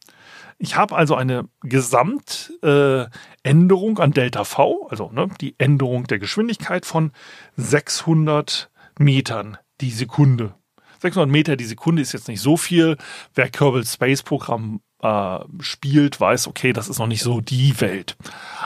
Ich 0.57 0.77
habe 0.77 0.95
also 0.95 1.15
eine 1.15 1.50
Gesamtänderung 1.62 3.97
äh, 3.97 4.01
an 4.01 4.12
Delta 4.12 4.45
V, 4.45 4.88
also 4.89 5.12
ne, 5.12 5.27
die 5.41 5.55
Änderung 5.57 6.07
der 6.07 6.19
Geschwindigkeit 6.19 6.85
von 6.85 7.12
600 7.57 8.71
Metern 8.97 9.57
die 9.81 9.91
Sekunde. 9.91 10.53
600 11.00 11.29
Meter 11.29 11.57
die 11.57 11.65
Sekunde 11.65 12.01
ist 12.01 12.13
jetzt 12.13 12.29
nicht 12.29 12.41
so 12.41 12.57
viel. 12.57 12.97
Wer 13.33 13.50
Kerbal 13.50 13.85
Space 13.85 14.24
Programm 14.24 14.81
äh, 15.01 15.39
spielt, 15.59 16.19
weiß, 16.19 16.47
okay, 16.47 16.74
das 16.74 16.88
ist 16.88 17.00
noch 17.00 17.07
nicht 17.07 17.21
so 17.21 17.41
die 17.41 17.79
Welt. 17.81 18.15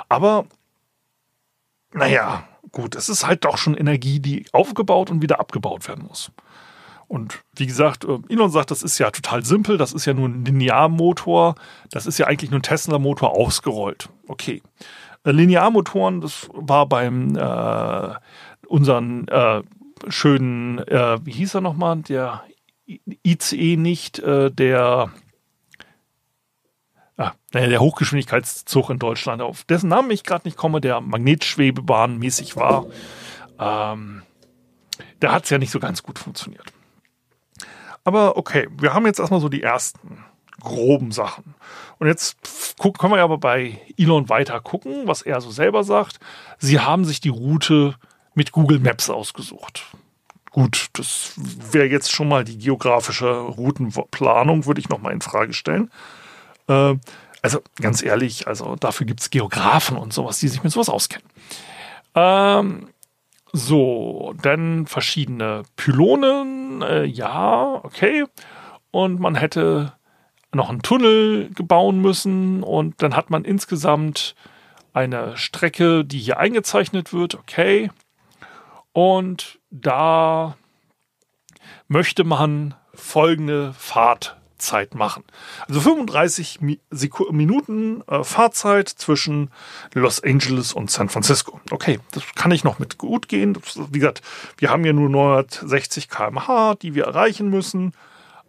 Aber 0.10 0.46
naja, 1.91 2.48
gut, 2.72 2.96
es 2.96 3.10
ist 3.10 3.25
halt 3.25 3.46
doch 3.46 3.58
schon 3.58 3.75
Energie, 3.75 4.19
die 4.19 4.46
aufgebaut 4.51 5.10
und 5.10 5.22
wieder 5.22 5.39
abgebaut 5.39 5.88
werden 5.88 6.05
muss. 6.08 6.31
Und 7.10 7.42
wie 7.56 7.66
gesagt, 7.66 8.06
äh, 8.06 8.20
Elon 8.30 8.51
sagt, 8.51 8.70
das 8.70 8.84
ist 8.84 9.00
ja 9.00 9.10
total 9.10 9.44
simpel, 9.44 9.78
das 9.78 9.94
ist 9.94 10.06
ja 10.06 10.13
nur 10.13 10.30
ein 10.30 10.46
Linearmotor, 10.46 11.56
das 11.89 12.06
ist 12.06 12.20
ja 12.20 12.28
eigentlich 12.28 12.51
nur 12.51 12.60
ein 12.60 12.63
Tesla-Motor 12.63 13.32
ausgerollt. 13.32 14.10
Okay. 14.28 14.62
Äh, 15.24 15.32
Linearmotoren, 15.32 16.22
das 16.22 16.48
war 16.54 16.86
beim 16.86 17.36
äh, 17.36 18.13
unseren 18.68 19.28
äh, 19.28 19.63
schönen, 20.08 20.78
äh, 20.88 21.18
wie 21.25 21.32
hieß 21.32 21.56
er 21.56 21.62
nochmal, 21.62 21.98
der 21.98 22.44
ICE 23.25 23.75
nicht, 23.75 24.20
äh, 24.20 24.51
der 24.51 25.12
ah, 27.18 27.32
der 27.56 27.80
Hochgeschwindigkeitszug 27.80 28.92
in 28.92 29.00
Deutschland, 29.00 29.42
auf 29.42 29.63
dessen 29.63 29.89
Namen 29.89 30.12
ich 30.12 30.24
gerade 30.24 30.48
nicht 30.48 30.58
komme, 30.58 30.80
der 30.80 31.01
Magnetschwebebahn 31.01 32.20
mäßig 32.20 32.56
war, 32.56 32.86
ähm, 33.58 34.22
da 35.20 35.32
hat 35.32 35.46
es 35.46 35.50
ja 35.50 35.58
nicht 35.58 35.72
so 35.72 35.80
ganz 35.80 36.04
gut 36.04 36.20
funktioniert. 36.20 36.72
Aber 38.03 38.38
okay, 38.38 38.68
wir 38.77 38.94
haben 38.94 39.06
jetzt 39.06 39.20
erstmal 39.20 39.41
so 39.41 39.50
die 39.50 39.63
ersten 39.63 40.24
groben 40.62 41.12
Sachen. 41.12 41.56
Und 42.00 42.08
jetzt 42.08 42.38
können 42.77 43.13
wir 43.13 43.22
aber 43.22 43.38
bei 43.38 43.79
Elon 43.98 44.29
weiter 44.29 44.60
gucken, 44.62 45.08
was 45.08 45.22
er 45.22 45.41
so 45.41 45.51
selber 45.51 45.84
sagt. 45.84 46.20
Sie 46.58 46.79
haben 46.79 47.06
sich 47.06 47.22
die 47.22 47.29
Route 47.29 47.96
mit 48.34 48.51
Google 48.51 48.79
Maps 48.79 49.10
ausgesucht. 49.10 49.86
Gut, 50.51 50.88
das 50.94 51.34
wäre 51.72 51.86
jetzt 51.86 52.12
schon 52.12 52.27
mal 52.27 52.44
die 52.44 52.58
geografische 52.58 53.29
Routenplanung, 53.29 54.65
würde 54.65 54.79
ich 54.79 54.89
nochmal 54.89 55.13
in 55.13 55.22
Frage 55.22 55.53
stellen. 55.53 55.91
Äh, 56.68 56.96
also 57.41 57.62
ganz 57.79 58.01
ehrlich, 58.01 58.48
also 58.48 58.75
dafür 58.75 59.06
gibt 59.06 59.22
es 59.22 59.29
Geografen 59.29 59.98
und 59.98 60.12
sowas, 60.13 60.39
die 60.39 60.48
sich 60.48 60.63
mit 60.63 60.72
sowas 60.72 60.89
auskennen. 60.89 61.27
Ähm, 62.15 62.89
so, 63.51 64.34
dann 64.41 64.86
verschiedene 64.86 65.63
Pylonen, 65.75 66.82
äh, 66.82 67.06
ja, 67.06 67.79
okay. 67.84 68.25
Und 68.91 69.20
man 69.20 69.36
hätte 69.36 69.94
noch 70.53 70.70
einen 70.70 70.82
Tunnel 70.82 71.50
gebauen 71.53 72.01
müssen 72.01 72.63
und 72.63 73.01
dann 73.01 73.15
hat 73.15 73.29
man 73.29 73.46
insgesamt 73.46 74.36
eine 74.94 75.38
Strecke, 75.38 76.03
die 76.03 76.20
hier 76.20 76.39
eingezeichnet 76.39 77.13
wird, 77.13 77.36
okay. 77.36 77.91
Und 78.91 79.60
da 79.70 80.58
möchte 81.88 82.24
man 82.24 82.75
folgende 82.94 83.74
Fahrt 83.74 84.38
Fahrzeit 84.60 84.94
machen. 84.94 85.24
Also 85.68 85.80
35 85.80 86.60
Minuten 86.60 88.04
äh, 88.08 88.24
Fahrzeit 88.25 88.89
zwischen 88.89 89.51
Los 89.94 90.22
Angeles 90.22 90.74
und 90.74 90.92
San 90.92 91.08
Francisco. 91.08 91.62
Okay, 91.72 92.00
das 92.12 92.24
kann 92.36 92.51
ich 92.51 92.66
noch 92.66 92.78
mit 92.78 92.98
gut 92.98 93.30
gehen. 93.30 93.58
Wie 93.89 94.00
gesagt, 94.00 94.22
wir 94.58 94.70
haben 94.70 94.84
ja 94.84 94.92
nur 94.92 95.10
960 95.10 96.10
km/h, 96.10 96.75
die 96.75 96.94
wir 96.94 97.06
erreichen 97.06 97.50
müssen. 97.50 97.94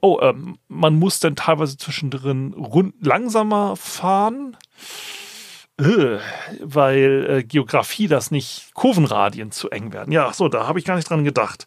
oh, 0.00 0.18
ähm, 0.20 0.58
man 0.68 0.94
muss 0.94 1.20
dann 1.20 1.36
teilweise 1.36 1.76
zwischendrin 1.76 2.54
rund 2.54 2.94
langsamer 3.00 3.76
fahren, 3.76 4.56
weil 6.62 7.26
äh, 7.28 7.42
Geografie 7.44 8.08
das 8.08 8.30
nicht 8.30 8.74
Kurvenradien 8.74 9.50
zu 9.50 9.70
eng 9.70 9.92
werden. 9.92 10.12
Ja, 10.12 10.32
so, 10.32 10.48
da 10.48 10.66
habe 10.66 10.78
ich 10.78 10.84
gar 10.84 10.96
nicht 10.96 11.08
dran 11.08 11.24
gedacht, 11.24 11.66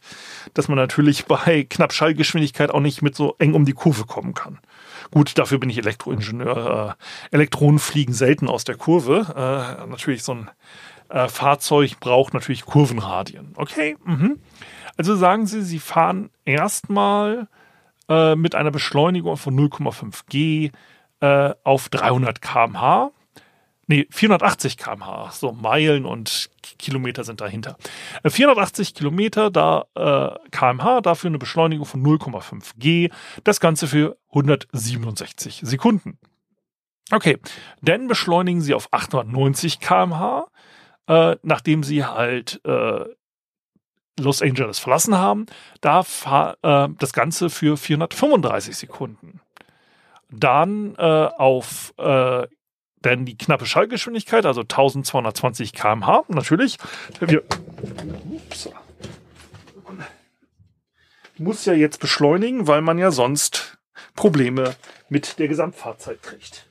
dass 0.53 0.67
man 0.67 0.77
natürlich 0.77 1.25
bei 1.27 1.65
knapp 1.69 1.93
Schallgeschwindigkeit 1.93 2.71
auch 2.71 2.79
nicht 2.79 3.01
mit 3.01 3.15
so 3.15 3.35
eng 3.39 3.53
um 3.53 3.65
die 3.65 3.73
Kurve 3.73 4.05
kommen 4.05 4.33
kann. 4.33 4.59
Gut, 5.11 5.37
dafür 5.37 5.59
bin 5.59 5.69
ich 5.69 5.77
Elektroingenieur. 5.77 6.97
Äh, 7.31 7.35
Elektronen 7.35 7.79
fliegen 7.79 8.13
selten 8.13 8.47
aus 8.47 8.63
der 8.63 8.75
Kurve. 8.75 9.33
Äh, 9.35 9.87
natürlich 9.87 10.23
so 10.23 10.33
ein 10.33 10.49
äh, 11.09 11.27
Fahrzeug 11.27 11.99
braucht 11.99 12.33
natürlich 12.33 12.65
Kurvenradien. 12.65 13.53
Okay, 13.55 13.97
mhm. 14.03 14.39
also 14.97 15.15
sagen 15.15 15.45
Sie, 15.45 15.61
Sie 15.61 15.79
fahren 15.79 16.29
erstmal 16.45 17.47
äh, 18.09 18.35
mit 18.35 18.55
einer 18.55 18.71
Beschleunigung 18.71 19.37
von 19.37 19.55
0,5 19.55 20.21
G 20.29 20.71
äh, 21.19 21.53
auf 21.63 21.89
300 21.89 22.41
km/h. 22.41 23.11
Nee, 23.87 24.07
480 24.11 24.77
km/h. 24.77 25.31
So 25.31 25.51
Meilen 25.51 26.05
und 26.05 26.49
Kilometer 26.79 27.23
sind 27.23 27.41
dahinter. 27.41 27.77
480 28.25 28.89
äh, 28.89 28.93
Kilometer 28.93 29.51
da 29.51 29.85
äh, 29.95 30.49
km/h, 30.51 31.01
dafür 31.01 31.29
eine 31.29 31.37
Beschleunigung 31.37 31.85
von 31.85 32.01
0,5 32.03 32.71
G. 32.77 33.09
Das 33.43 33.59
Ganze 33.59 33.87
für 33.87 34.17
167 34.29 35.61
Sekunden. 35.63 36.17
Okay, 37.11 37.37
dann 37.81 38.07
beschleunigen 38.07 38.61
Sie 38.61 38.73
auf 38.73 38.87
890 38.91 39.79
km/h, 39.81 40.47
äh, 41.07 41.35
nachdem 41.43 41.83
Sie 41.83 42.05
halt 42.05 42.61
äh, 42.63 43.05
Los 44.19 44.41
Angeles 44.41 44.79
verlassen 44.79 45.17
haben. 45.17 45.47
Da 45.81 46.01
äh, 46.61 46.87
das 46.97 47.13
Ganze 47.13 47.49
für 47.49 47.75
435 47.75 48.77
Sekunden. 48.77 49.41
Dann 50.29 50.95
äh, 50.95 51.01
auf 51.01 51.93
äh, 51.97 52.47
denn 53.03 53.25
die 53.25 53.37
knappe 53.37 53.65
Schallgeschwindigkeit, 53.65 54.45
also 54.45 54.61
1220 54.61 55.73
km/h, 55.73 56.25
natürlich. 56.29 56.77
Wir, 57.19 57.43
ups, 58.29 58.69
muss 61.37 61.65
ja 61.65 61.73
jetzt 61.73 61.99
beschleunigen, 61.99 62.67
weil 62.67 62.81
man 62.81 62.97
ja 62.97 63.11
sonst 63.11 63.77
Probleme 64.15 64.75
mit 65.09 65.39
der 65.39 65.47
Gesamtfahrzeit 65.47 66.21
kriegt. 66.21 66.69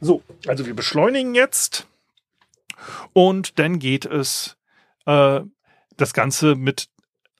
So, 0.00 0.22
also 0.46 0.66
wir 0.66 0.74
beschleunigen 0.74 1.34
jetzt 1.34 1.86
und 3.12 3.58
dann 3.58 3.78
geht 3.78 4.04
es 4.04 4.56
äh, 5.06 5.40
das 5.96 6.12
Ganze 6.14 6.54
mit 6.54 6.88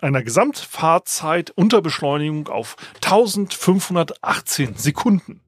einer 0.01 0.23
Gesamtfahrzeit 0.23 1.51
unter 1.51 1.83
Beschleunigung 1.83 2.49
auf 2.49 2.77
1518 2.97 4.77
Sekunden. 4.77 5.41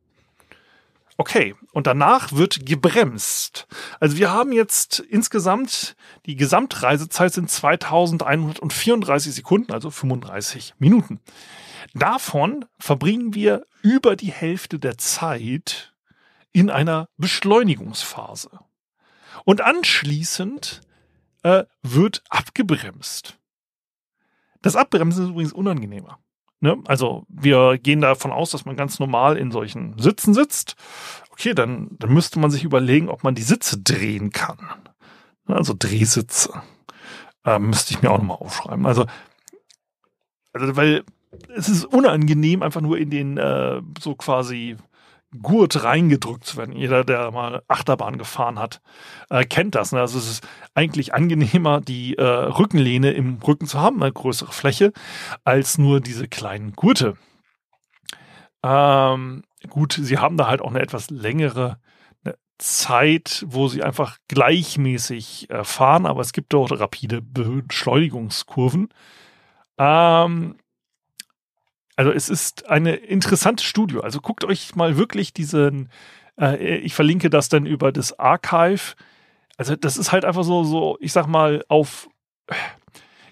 Okay, 1.20 1.54
und 1.72 1.86
danach 1.86 2.32
wird 2.32 2.64
gebremst. 2.64 3.68
Also 4.00 4.16
wir 4.16 4.30
haben 4.30 4.52
jetzt 4.52 5.00
insgesamt, 5.00 5.94
die 6.24 6.34
Gesamtreisezeit 6.34 7.34
sind 7.34 7.50
2134 7.50 9.34
Sekunden, 9.34 9.70
also 9.70 9.90
35 9.90 10.76
Minuten. 10.78 11.20
Davon 11.92 12.64
verbringen 12.78 13.34
wir 13.34 13.66
über 13.82 14.16
die 14.16 14.32
Hälfte 14.32 14.78
der 14.78 14.96
Zeit 14.96 15.92
in 16.52 16.70
einer 16.70 17.10
Beschleunigungsphase. 17.18 18.58
Und 19.44 19.60
anschließend 19.60 20.80
äh, 21.42 21.64
wird 21.82 22.22
abgebremst. 22.30 23.38
Das 24.62 24.74
Abbremsen 24.74 25.24
ist 25.24 25.30
übrigens 25.32 25.52
unangenehmer. 25.52 26.18
Ne? 26.60 26.76
Also 26.86 27.24
wir 27.28 27.78
gehen 27.78 28.02
davon 28.02 28.32
aus, 28.32 28.50
dass 28.50 28.66
man 28.66 28.76
ganz 28.76 28.98
normal 28.98 29.36
in 29.36 29.50
solchen 29.50 29.98
Sitzen 29.98 30.34
sitzt. 30.34 30.76
Okay, 31.30 31.54
dann, 31.54 31.88
dann 31.98 32.12
müsste 32.12 32.38
man 32.38 32.50
sich 32.50 32.64
überlegen, 32.64 33.08
ob 33.08 33.24
man 33.24 33.34
die 33.34 33.42
Sitze 33.42 33.78
drehen 33.78 34.30
kann. 34.30 34.58
Ne? 35.46 35.56
Also 35.56 35.74
Drehsitze. 35.76 36.62
Äh, 37.44 37.58
müsste 37.58 37.94
ich 37.94 38.02
mir 38.02 38.10
auch 38.10 38.18
nochmal 38.18 38.36
aufschreiben. 38.36 38.84
Also, 38.84 39.06
also, 40.52 40.76
weil 40.76 41.04
es 41.54 41.68
ist 41.68 41.84
unangenehm, 41.86 42.62
einfach 42.62 42.82
nur 42.82 42.98
in 42.98 43.08
den 43.08 43.38
äh, 43.38 43.80
so 43.98 44.14
quasi 44.14 44.76
Gurt 45.40 45.84
reingedrückt 45.84 46.44
zu 46.44 46.56
werden. 46.56 46.74
Jeder, 46.74 47.04
der 47.04 47.30
mal 47.30 47.62
Achterbahn 47.68 48.18
gefahren 48.18 48.58
hat, 48.58 48.80
äh, 49.28 49.44
kennt 49.44 49.74
das. 49.74 49.92
Ne? 49.92 50.00
Also 50.00 50.18
es 50.18 50.28
ist 50.28 50.48
eigentlich 50.74 51.14
angenehmer, 51.14 51.80
die 51.80 52.16
äh, 52.16 52.22
Rückenlehne 52.22 53.12
im 53.12 53.38
Rücken 53.38 53.66
zu 53.66 53.80
haben, 53.80 54.02
eine 54.02 54.12
größere 54.12 54.52
Fläche, 54.52 54.92
als 55.44 55.78
nur 55.78 56.00
diese 56.00 56.26
kleinen 56.26 56.72
Gurte. 56.72 57.16
Ähm, 58.62 59.42
gut, 59.68 59.98
sie 60.00 60.18
haben 60.18 60.36
da 60.36 60.48
halt 60.48 60.60
auch 60.60 60.70
eine 60.70 60.80
etwas 60.80 61.10
längere 61.10 61.78
ne, 62.24 62.34
Zeit, 62.58 63.44
wo 63.46 63.68
sie 63.68 63.82
einfach 63.82 64.18
gleichmäßig 64.28 65.48
äh, 65.50 65.64
fahren, 65.64 66.06
aber 66.06 66.20
es 66.20 66.32
gibt 66.32 66.52
dort 66.52 66.78
rapide 66.78 67.22
Beschleunigungskurven. 67.22 68.88
Ähm, 69.78 70.56
also 72.00 72.12
es 72.12 72.30
ist 72.30 72.70
eine 72.70 72.94
interessante 72.94 73.62
Studie. 73.62 73.98
Also 74.02 74.22
guckt 74.22 74.44
euch 74.44 74.74
mal 74.74 74.96
wirklich 74.96 75.34
diesen, 75.34 75.90
äh, 76.40 76.78
ich 76.78 76.94
verlinke 76.94 77.28
das 77.28 77.50
dann 77.50 77.66
über 77.66 77.92
das 77.92 78.18
Archive. 78.18 78.94
Also 79.58 79.76
das 79.76 79.98
ist 79.98 80.10
halt 80.10 80.24
einfach 80.24 80.42
so, 80.42 80.64
so, 80.64 80.96
ich 81.00 81.12
sag 81.12 81.26
mal, 81.26 81.62
auf, 81.68 82.08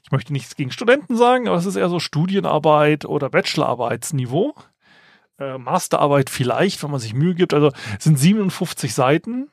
ich 0.02 0.12
möchte 0.12 0.34
nichts 0.34 0.54
gegen 0.54 0.70
Studenten 0.70 1.16
sagen, 1.16 1.48
aber 1.48 1.56
es 1.56 1.64
ist 1.64 1.76
eher 1.76 1.88
so 1.88 1.98
Studienarbeit 1.98 3.06
oder 3.06 3.30
Bachelorarbeitsniveau. 3.30 4.54
Äh, 5.38 5.56
Masterarbeit 5.56 6.28
vielleicht, 6.28 6.82
wenn 6.82 6.90
man 6.90 7.00
sich 7.00 7.14
Mühe 7.14 7.34
gibt. 7.34 7.54
Also 7.54 7.72
es 7.96 8.04
sind 8.04 8.18
57 8.18 8.92
Seiten. 8.92 9.48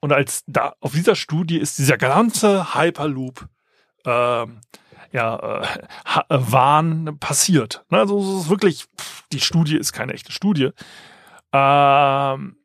Und 0.00 0.12
als 0.12 0.44
da 0.46 0.74
auf 0.80 0.92
dieser 0.92 1.14
Studie 1.14 1.56
ist 1.56 1.78
dieser 1.78 1.96
ganze 1.96 2.74
Hyperloop 2.74 3.48
äh, 4.04 4.46
ja, 5.12 5.60
äh, 5.60 5.66
äh, 6.28 6.38
Wahn 6.38 7.18
passiert. 7.18 7.84
Ne? 7.90 7.98
Also 7.98 8.18
es 8.20 8.44
ist 8.44 8.50
wirklich, 8.50 8.86
pff, 8.98 9.24
die 9.32 9.40
Studie 9.40 9.76
ist 9.76 9.92
keine 9.92 10.12
echte 10.12 10.32
Studie. 10.32 10.70
Ähm, 11.52 12.56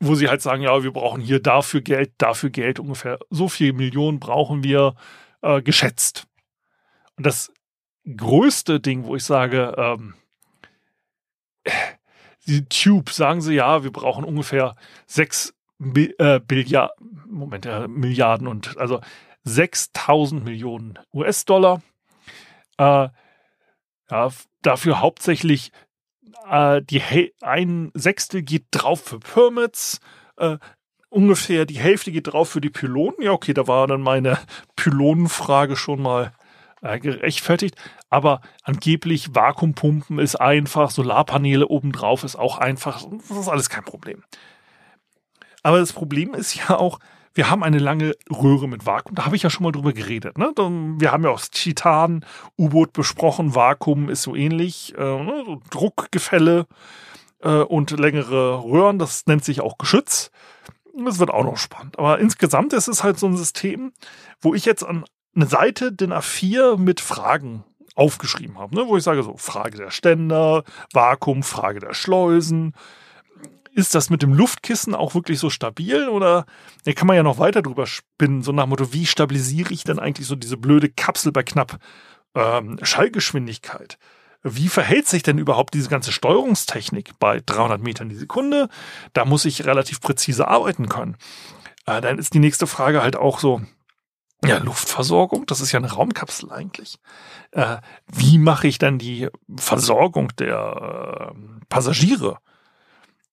wo 0.00 0.14
sie 0.14 0.28
halt 0.28 0.42
sagen, 0.42 0.62
ja, 0.62 0.82
wir 0.82 0.92
brauchen 0.92 1.20
hier 1.20 1.40
dafür 1.40 1.80
Geld, 1.80 2.12
dafür 2.18 2.50
Geld, 2.50 2.78
ungefähr 2.78 3.18
so 3.30 3.48
viel 3.48 3.72
Millionen 3.72 4.20
brauchen 4.20 4.62
wir 4.62 4.94
äh, 5.42 5.62
geschätzt. 5.62 6.26
Und 7.16 7.24
das 7.24 7.52
größte 8.04 8.78
Ding, 8.78 9.04
wo 9.04 9.16
ich 9.16 9.24
sage, 9.24 9.74
ähm, 9.76 10.14
die 12.46 12.64
Tube, 12.68 13.10
sagen 13.10 13.40
sie 13.40 13.54
ja, 13.54 13.82
wir 13.82 13.92
brauchen 13.92 14.24
ungefähr 14.24 14.76
sechs 15.06 15.54
äh, 15.80 16.40
Billiard, 16.40 16.92
Moment, 17.26 17.64
ja, 17.64 17.88
Milliarden 17.88 18.46
und 18.46 18.78
also 18.78 19.00
6000 19.46 20.44
Millionen 20.44 20.98
US-Dollar. 21.14 21.80
Äh, 22.78 23.08
ja, 24.10 24.30
dafür 24.62 25.00
hauptsächlich 25.00 25.72
äh, 26.48 26.82
die 26.82 27.32
ein 27.40 27.90
Sechstel 27.94 28.42
geht 28.42 28.66
drauf 28.70 29.02
für 29.02 29.18
Permits, 29.18 30.00
äh, 30.36 30.58
ungefähr 31.08 31.66
die 31.66 31.78
Hälfte 31.78 32.12
geht 32.12 32.28
drauf 32.28 32.50
für 32.50 32.60
die 32.60 32.70
Pylonen. 32.70 33.16
Ja, 33.20 33.32
okay, 33.32 33.54
da 33.54 33.66
war 33.66 33.86
dann 33.86 34.02
meine 34.02 34.38
Pylonenfrage 34.76 35.76
schon 35.76 36.02
mal 36.02 36.32
äh, 36.82 36.98
gerechtfertigt. 36.98 37.76
Aber 38.10 38.40
angeblich 38.62 39.34
Vakuumpumpen 39.34 40.18
ist 40.18 40.36
einfach, 40.36 40.90
Solarpaneele 40.90 41.68
obendrauf 41.68 42.24
ist 42.24 42.36
auch 42.36 42.58
einfach. 42.58 43.04
Das 43.28 43.38
ist 43.38 43.48
alles 43.48 43.70
kein 43.70 43.84
Problem. 43.84 44.22
Aber 45.62 45.78
das 45.78 45.92
Problem 45.92 46.34
ist 46.34 46.54
ja 46.54 46.78
auch, 46.78 46.98
wir 47.36 47.50
haben 47.50 47.62
eine 47.62 47.78
lange 47.78 48.16
Röhre 48.30 48.66
mit 48.66 48.86
Vakuum. 48.86 49.14
Da 49.14 49.26
habe 49.26 49.36
ich 49.36 49.42
ja 49.42 49.50
schon 49.50 49.64
mal 49.64 49.72
drüber 49.72 49.92
geredet. 49.92 50.38
Ne? 50.38 50.52
Wir 50.98 51.12
haben 51.12 51.22
ja 51.22 51.30
auch 51.30 51.38
das 51.38 51.50
Titan-U-Boot 51.50 52.94
besprochen. 52.94 53.54
Vakuum 53.54 54.08
ist 54.08 54.22
so 54.22 54.34
ähnlich. 54.34 54.94
Äh, 54.96 55.02
ne? 55.02 55.60
Druckgefälle 55.70 56.66
äh, 57.42 57.58
und 57.58 57.90
längere 57.90 58.64
Röhren. 58.64 58.98
Das 58.98 59.26
nennt 59.26 59.44
sich 59.44 59.60
auch 59.60 59.76
Geschütz. 59.76 60.30
Das 60.96 61.18
wird 61.18 61.30
auch 61.30 61.44
noch 61.44 61.58
spannend. 61.58 61.98
Aber 61.98 62.18
insgesamt 62.18 62.72
ist 62.72 62.88
es 62.88 63.04
halt 63.04 63.18
so 63.18 63.26
ein 63.26 63.36
System, 63.36 63.92
wo 64.40 64.54
ich 64.54 64.64
jetzt 64.64 64.82
an 64.82 65.04
eine 65.34 65.46
Seite 65.46 65.92
den 65.92 66.14
A4 66.14 66.78
mit 66.78 67.00
Fragen 67.00 67.64
aufgeschrieben 67.94 68.58
habe, 68.58 68.74
ne? 68.74 68.86
wo 68.86 68.96
ich 68.96 69.04
sage 69.04 69.22
so 69.22 69.36
Frage 69.36 69.76
der 69.76 69.90
Ständer, 69.90 70.64
Vakuum, 70.94 71.42
Frage 71.42 71.80
der 71.80 71.92
Schleusen, 71.92 72.74
ist 73.76 73.94
das 73.94 74.08
mit 74.08 74.22
dem 74.22 74.32
Luftkissen 74.32 74.94
auch 74.94 75.14
wirklich 75.14 75.38
so 75.38 75.50
stabil 75.50 76.08
oder 76.08 76.46
da 76.86 76.92
kann 76.94 77.06
man 77.06 77.14
ja 77.14 77.22
noch 77.22 77.38
weiter 77.38 77.60
drüber 77.60 77.86
spinnen, 77.86 78.42
so 78.42 78.50
nach 78.50 78.64
dem 78.64 78.70
Motto, 78.70 78.94
wie 78.94 79.04
stabilisiere 79.04 79.72
ich 79.72 79.84
denn 79.84 79.98
eigentlich 79.98 80.26
so 80.26 80.34
diese 80.34 80.56
blöde 80.56 80.88
Kapsel 80.88 81.30
bei 81.30 81.42
knapp 81.42 81.78
ähm, 82.34 82.78
Schallgeschwindigkeit? 82.80 83.98
Wie 84.42 84.68
verhält 84.68 85.08
sich 85.08 85.22
denn 85.22 85.36
überhaupt 85.36 85.74
diese 85.74 85.90
ganze 85.90 86.10
Steuerungstechnik 86.10 87.18
bei 87.18 87.42
300 87.44 87.82
Metern 87.82 88.08
die 88.08 88.16
Sekunde? 88.16 88.70
Da 89.12 89.26
muss 89.26 89.44
ich 89.44 89.66
relativ 89.66 90.00
präzise 90.00 90.48
arbeiten 90.48 90.88
können. 90.88 91.18
Äh, 91.84 92.00
dann 92.00 92.18
ist 92.18 92.32
die 92.32 92.38
nächste 92.38 92.66
Frage 92.66 93.02
halt 93.02 93.16
auch 93.16 93.40
so, 93.40 93.60
ja, 94.42 94.56
Luftversorgung, 94.56 95.44
das 95.44 95.60
ist 95.60 95.72
ja 95.72 95.80
eine 95.80 95.92
Raumkapsel 95.92 96.50
eigentlich. 96.50 96.98
Äh, 97.50 97.76
wie 98.10 98.38
mache 98.38 98.68
ich 98.68 98.78
dann 98.78 98.98
die 98.98 99.28
Versorgung 99.54 100.34
der 100.38 101.34
äh, 101.34 101.56
Passagiere? 101.68 102.38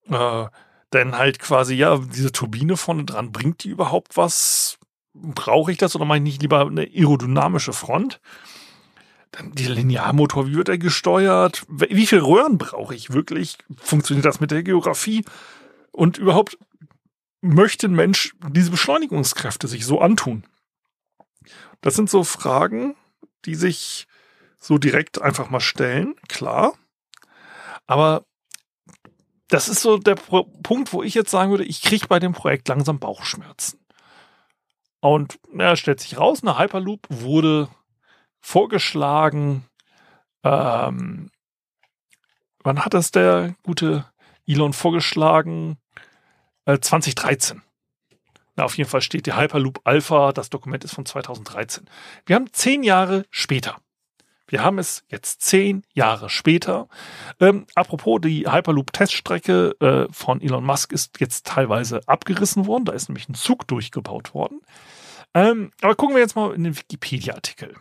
Äh, 0.10 0.46
denn 0.94 1.18
halt 1.18 1.40
quasi, 1.40 1.76
ja, 1.76 1.98
diese 1.98 2.32
Turbine 2.32 2.78
vorne 2.78 3.04
dran, 3.04 3.32
bringt 3.32 3.64
die 3.64 3.70
überhaupt 3.70 4.16
was? 4.16 4.78
Brauche 5.14 5.72
ich 5.72 5.78
das 5.78 5.96
oder 5.96 6.06
meine 6.06 6.28
ich 6.28 6.34
nicht 6.34 6.42
lieber 6.42 6.62
eine 6.62 6.84
aerodynamische 6.84 7.74
Front? 7.74 8.20
Dann 9.32 9.52
die 9.52 9.66
Linearmotor, 9.66 10.48
wie 10.48 10.56
wird 10.56 10.70
er 10.70 10.78
gesteuert? 10.78 11.64
Wie 11.68 12.06
viel 12.06 12.20
Röhren 12.20 12.60
brauche 12.60 12.94
ich 12.94 13.12
wirklich? 13.12 13.58
Funktioniert 13.78 14.26
das 14.26 14.40
mit 14.40 14.52
der 14.52 14.62
Geografie? 14.62 15.26
Und 15.92 16.20
überhaupt 16.20 16.58
möchte 17.42 17.88
ein 17.88 17.96
Mensch 17.96 18.36
diese 18.50 18.72
Beschleunigungskräfte 18.72 19.68
sich 19.68 19.86
so 19.86 20.00
antun? 20.00 20.44
Das 21.82 21.96
sind 21.96 22.10
so 22.10 22.24
Fragen, 22.24 22.96
die 23.46 23.56
sich 23.56 24.08
so 24.60 24.78
direkt 24.78 25.22
einfach 25.22 25.50
mal 25.50 25.60
stellen, 25.60 26.16
klar. 26.28 26.74
Aber 27.86 28.26
das 29.50 29.70
ist 29.70 29.82
so 29.82 29.98
der 29.98 30.16
Punkt, 30.16 30.94
wo 30.94 31.04
ich 31.04 31.14
jetzt 31.14 31.32
sagen 31.32 31.52
würde, 31.52 31.66
ich 31.66 31.82
kriege 31.82 32.08
bei 32.08 32.20
dem 32.20 32.34
Projekt 32.34 32.68
langsam 32.68 33.00
Bauchschmerzen. 33.00 33.80
Und 35.00 35.38
ja, 35.54 35.76
stellt 35.76 36.00
sich 36.00 36.18
raus, 36.18 36.40
eine 36.42 36.58
Hyperloop 36.58 37.08
wurde 37.10 37.68
vorgeschlagen. 38.40 39.66
Ähm, 40.44 41.30
wann 42.64 42.86
hat 42.86 42.94
das 42.94 43.12
der 43.12 43.56
gute 43.64 44.06
Elon 44.48 44.74
vorgeschlagen? 44.74 45.78
Äh, 46.66 46.80
2013. 46.80 47.62
Na, 48.56 48.64
auf 48.64 48.78
jeden 48.78 48.90
Fall 48.90 49.02
steht 49.02 49.26
die 49.26 49.36
Hyperloop 49.36 49.82
Alpha, 49.84 50.32
das 50.32 50.50
Dokument 50.50 50.84
ist 50.84 50.94
von 50.94 51.06
2013. 51.06 51.90
Wir 52.26 52.36
haben 52.36 52.54
zehn 52.54 52.84
Jahre 52.84 53.26
später. 53.30 53.78
Wir 54.54 54.64
haben 54.64 54.78
es 54.78 55.04
jetzt 55.08 55.42
zehn 55.42 55.82
Jahre 55.96 56.30
später. 56.30 56.88
Ähm, 57.40 57.66
apropos, 57.74 58.22
die 58.22 58.48
Hyperloop-Teststrecke 58.48 59.72
äh, 59.80 60.14
von 60.14 60.42
Elon 60.42 60.64
Musk 60.64 60.94
ist 60.94 61.20
jetzt 61.20 61.48
teilweise 61.48 62.02
abgerissen 62.06 62.68
worden. 62.68 62.86
Da 62.86 62.94
ist 62.94 63.10
nämlich 63.10 63.28
ein 63.28 63.34
Zug 63.34 63.68
durchgebaut 63.68 64.36
worden. 64.36 64.62
Ähm, 65.34 65.72
aber 65.82 65.96
gucken 65.96 66.16
wir 66.16 66.22
jetzt 66.22 66.36
mal 66.36 66.54
in 66.54 66.66
den 66.66 66.78
Wikipedia-Artikel. 66.78 67.74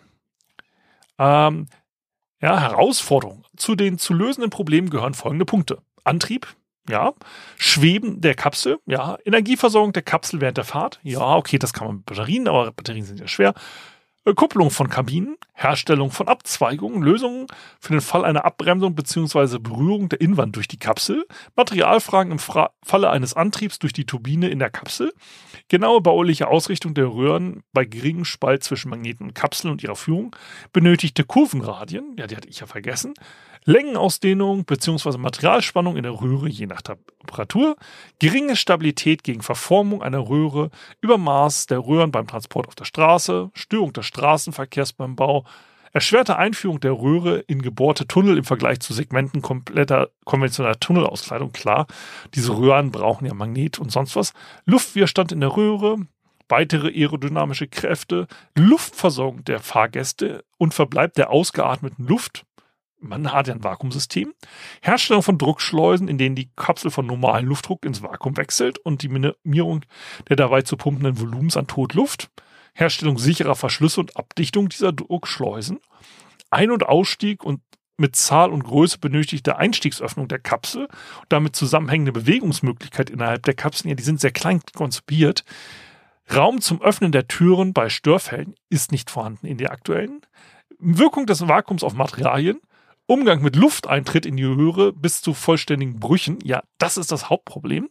Ähm, 1.18 1.66
ja, 2.40 2.58
Herausforderung. 2.58 3.44
Zu 3.54 3.74
den 3.74 3.98
zu 3.98 4.14
lösenden 4.14 4.48
Problemen 4.48 4.88
gehören 4.88 5.12
folgende 5.12 5.44
Punkte. 5.44 5.82
Antrieb, 6.04 6.56
ja. 6.88 7.12
Schweben 7.58 8.22
der 8.22 8.34
Kapsel, 8.34 8.78
ja. 8.86 9.18
Energieversorgung 9.26 9.92
der 9.92 10.04
Kapsel 10.04 10.40
während 10.40 10.56
der 10.56 10.64
Fahrt, 10.64 11.00
ja, 11.02 11.36
okay, 11.36 11.58
das 11.58 11.74
kann 11.74 11.86
man 11.86 11.96
mit 11.96 12.06
Batterien, 12.06 12.48
aber 12.48 12.72
Batterien 12.72 13.04
sind 13.04 13.20
ja 13.20 13.28
schwer. 13.28 13.52
Kupplung 14.36 14.70
von 14.70 14.88
Kabinen, 14.88 15.36
Herstellung 15.52 16.12
von 16.12 16.28
Abzweigungen, 16.28 17.02
Lösungen 17.02 17.48
für 17.80 17.92
den 17.92 18.00
Fall 18.00 18.24
einer 18.24 18.44
Abbremsung 18.44 18.94
bzw. 18.94 19.58
Berührung 19.58 20.08
der 20.08 20.20
Innenwand 20.20 20.54
durch 20.54 20.68
die 20.68 20.78
Kapsel, 20.78 21.26
Materialfragen 21.56 22.30
im 22.30 22.38
Fra 22.38 22.70
Falle 22.84 23.10
eines 23.10 23.34
Antriebs 23.34 23.80
durch 23.80 23.92
die 23.92 24.06
Turbine 24.06 24.48
in 24.48 24.60
der 24.60 24.70
Kapsel, 24.70 25.12
genaue 25.68 26.00
bauliche 26.00 26.46
Ausrichtung 26.46 26.94
der 26.94 27.08
Röhren 27.08 27.64
bei 27.72 27.84
geringem 27.84 28.24
Spalt 28.24 28.62
zwischen 28.62 28.90
Magneten 28.90 29.26
und 29.26 29.34
Kapseln 29.34 29.72
und 29.72 29.82
ihrer 29.82 29.96
Führung, 29.96 30.36
benötigte 30.72 31.24
Kurvenradien, 31.24 32.14
ja, 32.16 32.28
die 32.28 32.36
hatte 32.36 32.48
ich 32.48 32.60
ja 32.60 32.66
vergessen, 32.66 33.14
Längenausdehnung 33.64 34.64
bzw. 34.64 35.18
Materialspannung 35.18 35.96
in 35.96 36.02
der 36.02 36.20
Röhre 36.20 36.48
je 36.48 36.66
nach 36.66 36.82
Temperatur, 36.82 37.76
geringe 38.18 38.56
Stabilität 38.56 39.22
gegen 39.22 39.42
Verformung 39.42 40.02
einer 40.02 40.28
Röhre, 40.28 40.70
Übermaß 41.00 41.66
der 41.66 41.78
Röhren 41.78 42.10
beim 42.10 42.26
Transport 42.26 42.66
auf 42.66 42.74
der 42.74 42.84
Straße, 42.84 43.50
Störung 43.54 43.92
des 43.92 44.06
Straßenverkehrs 44.06 44.94
beim 44.94 45.14
Bau, 45.14 45.44
erschwerte 45.92 46.36
Einführung 46.36 46.80
der 46.80 46.92
Röhre 46.92 47.38
in 47.40 47.62
gebohrte 47.62 48.08
Tunnel 48.08 48.38
im 48.38 48.44
Vergleich 48.44 48.80
zu 48.80 48.92
Segmenten 48.94 49.42
kompletter 49.42 50.08
konventioneller 50.24 50.80
Tunnelauskleidung. 50.80 51.52
Klar, 51.52 51.86
diese 52.34 52.56
Röhren 52.56 52.90
brauchen 52.90 53.26
ja 53.26 53.34
Magnet 53.34 53.78
und 53.78 53.92
sonst 53.92 54.16
was. 54.16 54.32
Luftwiderstand 54.64 55.32
in 55.32 55.40
der 55.40 55.56
Röhre, 55.56 55.98
weitere 56.48 56.88
aerodynamische 56.88 57.68
Kräfte, 57.68 58.26
Luftversorgung 58.56 59.44
der 59.44 59.60
Fahrgäste 59.60 60.44
und 60.58 60.74
Verbleib 60.74 61.14
der 61.14 61.30
ausgeatmeten 61.30 62.06
Luft 62.06 62.44
man 63.02 63.32
hat 63.32 63.48
ja 63.48 63.54
ein 63.54 63.64
Vakuumsystem. 63.64 64.32
Herstellung 64.80 65.22
von 65.22 65.38
Druckschleusen, 65.38 66.08
in 66.08 66.18
denen 66.18 66.36
die 66.36 66.50
Kapsel 66.56 66.90
von 66.90 67.06
normalem 67.06 67.48
Luftdruck 67.48 67.84
ins 67.84 68.02
Vakuum 68.02 68.36
wechselt 68.36 68.78
und 68.78 69.02
die 69.02 69.08
Minimierung 69.08 69.84
der 70.28 70.36
dabei 70.36 70.62
zu 70.62 70.76
pumpenden 70.76 71.20
Volumens 71.20 71.56
an 71.56 71.66
Totluft. 71.66 72.30
Herstellung 72.74 73.18
sicherer 73.18 73.54
Verschlüsse 73.54 74.00
und 74.00 74.16
Abdichtung 74.16 74.68
dieser 74.68 74.92
Druckschleusen. 74.92 75.80
Ein- 76.50 76.70
und 76.70 76.86
Ausstieg 76.86 77.44
und 77.44 77.60
mit 77.98 78.16
Zahl 78.16 78.50
und 78.50 78.64
Größe 78.64 78.98
benötigte 78.98 79.58
Einstiegsöffnung 79.58 80.26
der 80.26 80.38
Kapsel 80.38 80.84
und 80.84 81.26
damit 81.28 81.54
zusammenhängende 81.54 82.12
Bewegungsmöglichkeit 82.12 83.10
innerhalb 83.10 83.44
der 83.44 83.54
Kapseln, 83.54 83.90
ja, 83.90 83.94
die 83.94 84.02
sind 84.02 84.20
sehr 84.20 84.32
klein 84.32 84.60
konzipiert. 84.74 85.44
Raum 86.34 86.60
zum 86.60 86.80
Öffnen 86.80 87.12
der 87.12 87.28
Türen 87.28 87.72
bei 87.72 87.88
Störfällen 87.90 88.54
ist 88.70 88.92
nicht 88.92 89.10
vorhanden 89.10 89.46
in 89.46 89.58
der 89.58 89.72
aktuellen. 89.72 90.22
Wirkung 90.78 91.26
des 91.26 91.46
Vakuums 91.46 91.84
auf 91.84 91.94
Materialien, 91.94 92.60
Umgang 93.06 93.42
mit 93.42 93.56
Lufteintritt 93.56 94.26
in 94.26 94.36
die 94.36 94.44
Röhre 94.44 94.92
bis 94.92 95.20
zu 95.20 95.34
vollständigen 95.34 95.98
Brüchen, 95.98 96.38
ja, 96.42 96.62
das 96.78 96.96
ist 96.96 97.12
das 97.12 97.28
Hauptproblem. 97.28 97.90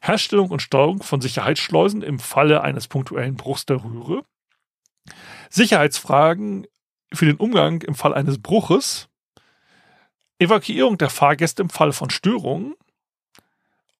Herstellung 0.00 0.50
und 0.50 0.60
Steuerung 0.60 1.02
von 1.02 1.20
Sicherheitsschleusen 1.20 2.02
im 2.02 2.18
Falle 2.18 2.62
eines 2.62 2.88
punktuellen 2.88 3.36
Bruchs 3.36 3.66
der 3.66 3.82
Röhre. 3.82 4.22
Sicherheitsfragen 5.48 6.66
für 7.12 7.26
den 7.26 7.36
Umgang 7.36 7.82
im 7.82 7.94
Fall 7.94 8.14
eines 8.14 8.40
Bruches. 8.40 9.08
Evakuierung 10.38 10.98
der 10.98 11.10
Fahrgäste 11.10 11.62
im 11.62 11.70
Fall 11.70 11.92
von 11.92 12.10
Störungen. 12.10 12.74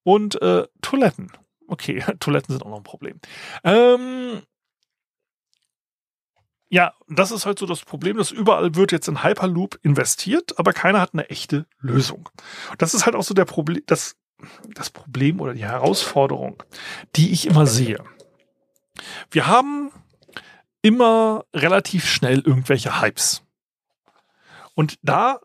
Und 0.03 0.41
äh, 0.43 0.67
Toiletten. 0.83 1.33
Okay, 1.67 2.05
Toiletten 2.21 2.53
sind 2.53 2.63
auch 2.65 2.71
noch 2.71 2.79
ein 2.79 2.83
Problem. 2.83 3.21
Ähm, 3.65 4.43
ja, 6.71 6.93
das 7.09 7.31
ist 7.31 7.47
halt 7.47 7.59
so 7.59 7.67
das 7.67 7.81
Problem, 7.81 8.19
dass 8.19 8.31
überall 8.31 8.75
wird 8.75 8.93
jetzt 8.93 9.09
in 9.09 9.23
Hyperloop 9.23 9.79
investiert, 9.83 10.59
aber 10.59 10.73
keiner 10.73 11.01
hat 11.01 11.15
eine 11.15 11.31
echte 11.31 11.67
Lösung. 11.81 12.29
Das 12.77 12.95
ist 12.95 13.07
halt 13.07 13.17
auch 13.17 13.23
so 13.23 13.35
der 13.35 13.47
Problem, 13.47 13.83
das, 13.87 14.17
das 14.75 14.91
Problem 14.91 15.41
oder 15.41 15.55
die 15.55 15.65
Herausforderung, 15.65 16.63
die 17.17 17.33
ich 17.33 17.47
immer 17.47 17.67
sehe. 17.67 18.03
Wir 19.31 19.47
haben 19.47 19.91
immer 20.83 21.45
relativ 21.55 22.07
schnell 22.07 22.41
irgendwelche 22.41 23.01
Hypes. 23.01 23.43
Und 24.75 24.99
da 25.03 25.41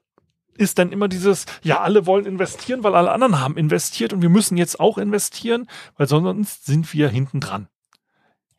ist 0.57 0.77
dann 0.77 0.91
immer 0.91 1.07
dieses, 1.07 1.45
ja, 1.63 1.81
alle 1.81 2.05
wollen 2.05 2.25
investieren, 2.25 2.83
weil 2.83 2.95
alle 2.95 3.12
anderen 3.12 3.39
haben 3.39 3.57
investiert 3.57 4.13
und 4.13 4.21
wir 4.21 4.29
müssen 4.29 4.57
jetzt 4.57 4.79
auch 4.79 4.97
investieren, 4.97 5.67
weil 5.97 6.07
sonst 6.07 6.65
sind 6.65 6.93
wir 6.93 7.09
hinten 7.09 7.39
dran. 7.39 7.67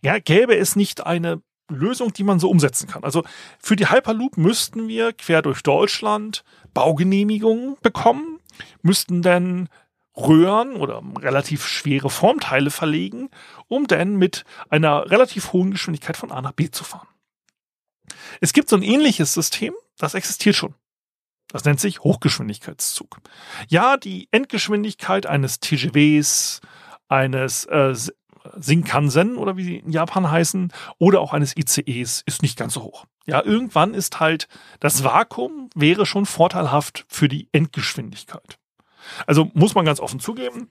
Ja, 0.03 0.19
gäbe 0.19 0.57
es 0.57 0.77
nicht 0.77 1.07
eine 1.07 1.43
Lösung, 1.69 2.13
die 2.13 2.25
man 2.25 2.39
so 2.39 2.51
umsetzen 2.51 2.89
kann. 2.89 3.05
Also 3.05 3.25
für 3.59 3.77
die 3.77 3.91
Hyperloop 3.91 4.37
müssten 4.37 4.89
wir 4.89 5.13
quer 5.13 5.43
durch 5.43 5.63
Deutschland 5.63 6.45
Baugenehmigungen 6.75 7.77
bekommen, 7.83 8.41
müssten 8.83 9.23
dann 9.23 9.69
Röhren 10.17 10.77
oder 10.77 11.03
relativ 11.19 11.67
schwere 11.67 12.11
Formteile 12.11 12.71
verlegen, 12.71 13.31
um 13.67 13.87
dann 13.87 14.17
mit 14.17 14.45
einer 14.69 15.11
relativ 15.11 15.53
hohen 15.53 15.73
Geschwindigkeit 15.73 16.17
von 16.17 16.31
A 16.31 16.41
nach 16.41 16.53
B 16.53 16.71
zu 16.71 16.85
fahren. 16.85 17.09
Es 18.41 18.53
gibt 18.53 18.69
so 18.69 18.77
ein 18.77 18.83
ähnliches 18.83 19.35
System, 19.35 19.75
das 19.99 20.15
existiert 20.15 20.55
schon. 20.55 20.75
Das 21.49 21.65
nennt 21.65 21.81
sich 21.81 22.01
Hochgeschwindigkeitszug. 22.01 23.19
Ja, 23.69 23.97
die 23.97 24.29
Endgeschwindigkeit 24.31 25.27
eines 25.27 25.61
TGWs, 25.61 26.61
eines 27.09 27.65
äh, 27.67 27.95
Shinkansen 28.61 29.37
oder 29.37 29.57
wie 29.57 29.65
sie 29.65 29.77
in 29.77 29.91
Japan 29.91 30.31
heißen, 30.31 30.73
oder 30.99 31.21
auch 31.21 31.33
eines 31.33 31.57
ICEs 31.57 32.23
ist 32.27 32.43
nicht 32.43 32.59
ganz 32.59 32.75
so 32.75 32.83
hoch. 32.83 33.07
Ja, 33.27 33.43
irgendwann 33.45 33.95
ist 33.95 34.21
halt 34.21 34.49
das 34.81 35.05
Vakuum 35.05 35.71
wäre 35.75 36.07
schon 36.07 36.27
vorteilhaft 36.27 37.05
für 37.09 37.29
die 37.29 37.49
Endgeschwindigkeit. 37.53 38.59
Also 39.27 39.51
muss 39.55 39.75
man 39.75 39.85
ganz 39.85 40.01
offen 40.01 40.21
zugeben, 40.21 40.69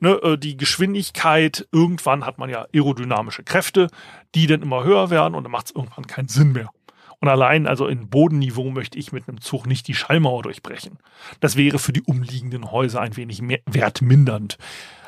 ne, 0.00 0.10
äh, 0.22 0.38
die 0.38 0.56
Geschwindigkeit, 0.56 1.68
irgendwann 1.72 2.26
hat 2.26 2.38
man 2.38 2.50
ja 2.50 2.66
aerodynamische 2.74 3.44
Kräfte, 3.44 3.88
die 4.34 4.46
dann 4.46 4.62
immer 4.62 4.84
höher 4.84 5.10
werden 5.10 5.34
und 5.34 5.44
dann 5.44 5.52
macht 5.52 5.66
es 5.66 5.74
irgendwann 5.74 6.06
keinen 6.06 6.28
Sinn 6.28 6.52
mehr. 6.52 6.70
Und 7.18 7.28
allein 7.28 7.66
also 7.66 7.86
in 7.86 8.08
Bodenniveau 8.08 8.70
möchte 8.70 8.98
ich 8.98 9.12
mit 9.12 9.28
einem 9.28 9.40
Zug 9.40 9.66
nicht 9.66 9.88
die 9.88 9.94
Schallmauer 9.94 10.42
durchbrechen. 10.42 10.98
Das 11.40 11.56
wäre 11.56 11.78
für 11.78 11.92
die 11.92 12.02
umliegenden 12.02 12.70
Häuser 12.70 13.00
ein 13.00 13.16
wenig 13.16 13.40
mehr 13.40 13.60
wertmindernd. 13.66 14.58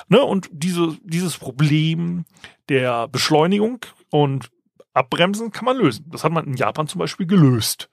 Ne? 0.09 0.23
Und 0.23 0.49
diese, 0.53 0.97
dieses 1.03 1.37
Problem 1.39 2.25
der 2.69 3.09
Beschleunigung 3.09 3.81
und 4.11 4.51
Abbremsen 4.95 5.53
kann 5.53 5.65
man 5.65 5.77
lösen. 5.77 6.07
Das 6.11 6.25
hat 6.25 6.33
man 6.33 6.47
in 6.47 6.57
Japan 6.57 6.89
zum 6.89 6.99
Beispiel 6.99 7.27
gelöst. 7.27 7.89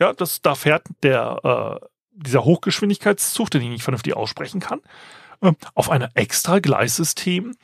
Ja, 0.00 0.12
das, 0.12 0.42
da 0.42 0.54
fährt 0.54 0.86
der, 1.02 1.80
äh, 1.80 1.86
dieser 2.12 2.44
Hochgeschwindigkeitszug, 2.44 3.50
den 3.50 3.62
ich 3.62 3.68
nicht 3.68 3.82
vernünftig 3.82 4.16
aussprechen 4.16 4.60
kann, 4.60 4.80
äh, 5.40 5.52
auf 5.74 5.90
einer 5.90 6.10
extra 6.14 6.58
Gleissystem, 6.58 7.54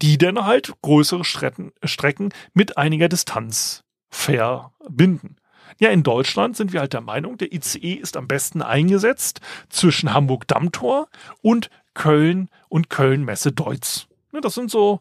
die 0.00 0.18
dann 0.18 0.44
halt 0.44 0.72
größere 0.82 1.24
Strecken, 1.24 1.72
Strecken 1.82 2.32
mit 2.52 2.78
einiger 2.78 3.08
Distanz 3.08 3.82
verbinden. 4.08 5.36
Ja, 5.78 5.90
in 5.90 6.02
Deutschland 6.02 6.56
sind 6.56 6.72
wir 6.72 6.80
halt 6.80 6.92
der 6.92 7.00
Meinung, 7.00 7.38
der 7.38 7.52
ICE 7.52 7.94
ist 7.94 8.16
am 8.16 8.28
besten 8.28 8.62
eingesetzt 8.62 9.40
zwischen 9.68 10.12
Hamburg-Dammtor 10.12 11.08
und 11.42 11.70
Köln 11.94 12.48
und 12.68 12.90
Köln-Messe-Deutz. 12.90 14.06
Das 14.42 14.54
sind 14.54 14.70
so 14.70 15.00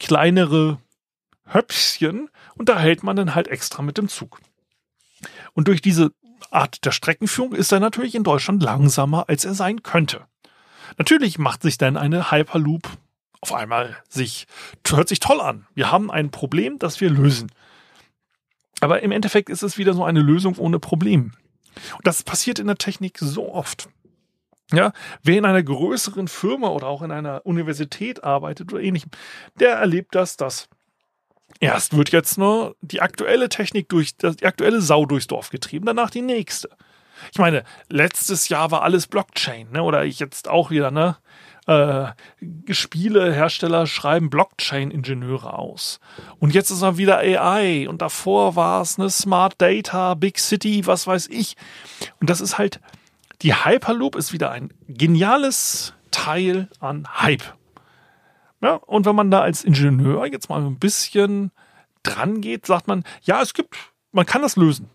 kleinere 0.00 0.78
Höpfchen 1.46 2.28
und 2.54 2.68
da 2.68 2.78
hält 2.78 3.02
man 3.02 3.16
dann 3.16 3.34
halt 3.34 3.48
extra 3.48 3.82
mit 3.82 3.98
dem 3.98 4.08
Zug. 4.08 4.40
Und 5.54 5.68
durch 5.68 5.82
diese 5.82 6.12
Art 6.50 6.84
der 6.84 6.92
Streckenführung 6.92 7.52
ist 7.52 7.72
er 7.72 7.80
natürlich 7.80 8.14
in 8.14 8.24
Deutschland 8.24 8.62
langsamer, 8.62 9.28
als 9.28 9.44
er 9.44 9.54
sein 9.54 9.82
könnte. 9.82 10.26
Natürlich 10.98 11.38
macht 11.38 11.62
sich 11.62 11.78
dann 11.78 11.96
eine 11.96 12.30
Hyperloop 12.30 12.88
auf 13.40 13.52
einmal 13.52 13.96
sich, 14.08 14.46
hört 14.86 15.08
sich 15.08 15.20
toll 15.20 15.40
an. 15.40 15.66
Wir 15.74 15.90
haben 15.90 16.10
ein 16.10 16.30
Problem, 16.30 16.78
das 16.78 17.00
wir 17.00 17.10
lösen. 17.10 17.50
Aber 18.82 19.00
im 19.04 19.12
Endeffekt 19.12 19.48
ist 19.48 19.62
es 19.62 19.78
wieder 19.78 19.94
so 19.94 20.02
eine 20.02 20.20
Lösung 20.20 20.58
ohne 20.58 20.80
Problem. 20.80 21.32
Und 21.94 22.06
das 22.06 22.24
passiert 22.24 22.58
in 22.58 22.66
der 22.66 22.76
Technik 22.76 23.16
so 23.20 23.54
oft. 23.54 23.88
Ja, 24.72 24.92
wer 25.22 25.38
in 25.38 25.44
einer 25.44 25.62
größeren 25.62 26.26
Firma 26.26 26.68
oder 26.68 26.88
auch 26.88 27.02
in 27.02 27.12
einer 27.12 27.46
Universität 27.46 28.24
arbeitet 28.24 28.72
oder 28.72 28.82
ähnlichem, 28.82 29.10
der 29.60 29.74
erlebt 29.76 30.16
das, 30.16 30.36
dass 30.36 30.68
erst 31.60 31.96
wird 31.96 32.10
jetzt 32.10 32.38
nur 32.38 32.74
die 32.80 33.00
aktuelle 33.00 33.48
Technik 33.48 33.88
durch, 33.88 34.16
die 34.16 34.46
aktuelle 34.46 34.80
Sau 34.80 35.06
durchs 35.06 35.28
Dorf 35.28 35.50
getrieben, 35.50 35.86
danach 35.86 36.10
die 36.10 36.22
nächste. 36.22 36.68
Ich 37.30 37.38
meine, 37.38 37.62
letztes 37.88 38.48
Jahr 38.48 38.72
war 38.72 38.82
alles 38.82 39.06
Blockchain, 39.06 39.70
ne? 39.70 39.84
Oder 39.84 40.04
ich 40.04 40.18
jetzt 40.18 40.48
auch 40.48 40.70
wieder, 40.70 40.90
ne? 40.90 41.18
Äh, 41.66 42.06
Spielehersteller 42.68 43.86
schreiben 43.86 44.30
Blockchain-Ingenieure 44.30 45.56
aus. 45.56 46.00
Und 46.40 46.54
jetzt 46.54 46.70
ist 46.70 46.82
er 46.82 46.96
wieder 46.96 47.18
AI 47.18 47.88
und 47.88 48.02
davor 48.02 48.56
war 48.56 48.82
es 48.82 48.98
eine 48.98 49.10
Smart 49.10 49.54
Data, 49.60 50.14
Big 50.14 50.38
City, 50.38 50.86
was 50.86 51.06
weiß 51.06 51.28
ich. 51.28 51.56
Und 52.20 52.30
das 52.30 52.40
ist 52.40 52.58
halt, 52.58 52.80
die 53.42 53.54
Hyperloop 53.54 54.16
ist 54.16 54.32
wieder 54.32 54.50
ein 54.50 54.72
geniales 54.88 55.94
Teil 56.10 56.68
an 56.80 57.06
Hype. 57.20 57.44
Ja, 58.60 58.74
und 58.74 59.06
wenn 59.06 59.16
man 59.16 59.30
da 59.30 59.40
als 59.40 59.64
Ingenieur 59.64 60.26
jetzt 60.26 60.48
mal 60.48 60.64
ein 60.64 60.78
bisschen 60.78 61.50
dran 62.02 62.40
geht, 62.40 62.66
sagt 62.66 62.88
man, 62.88 63.04
ja, 63.22 63.40
es 63.42 63.54
gibt, 63.54 63.76
man 64.12 64.26
kann 64.26 64.42
das 64.42 64.56
lösen. 64.56 64.90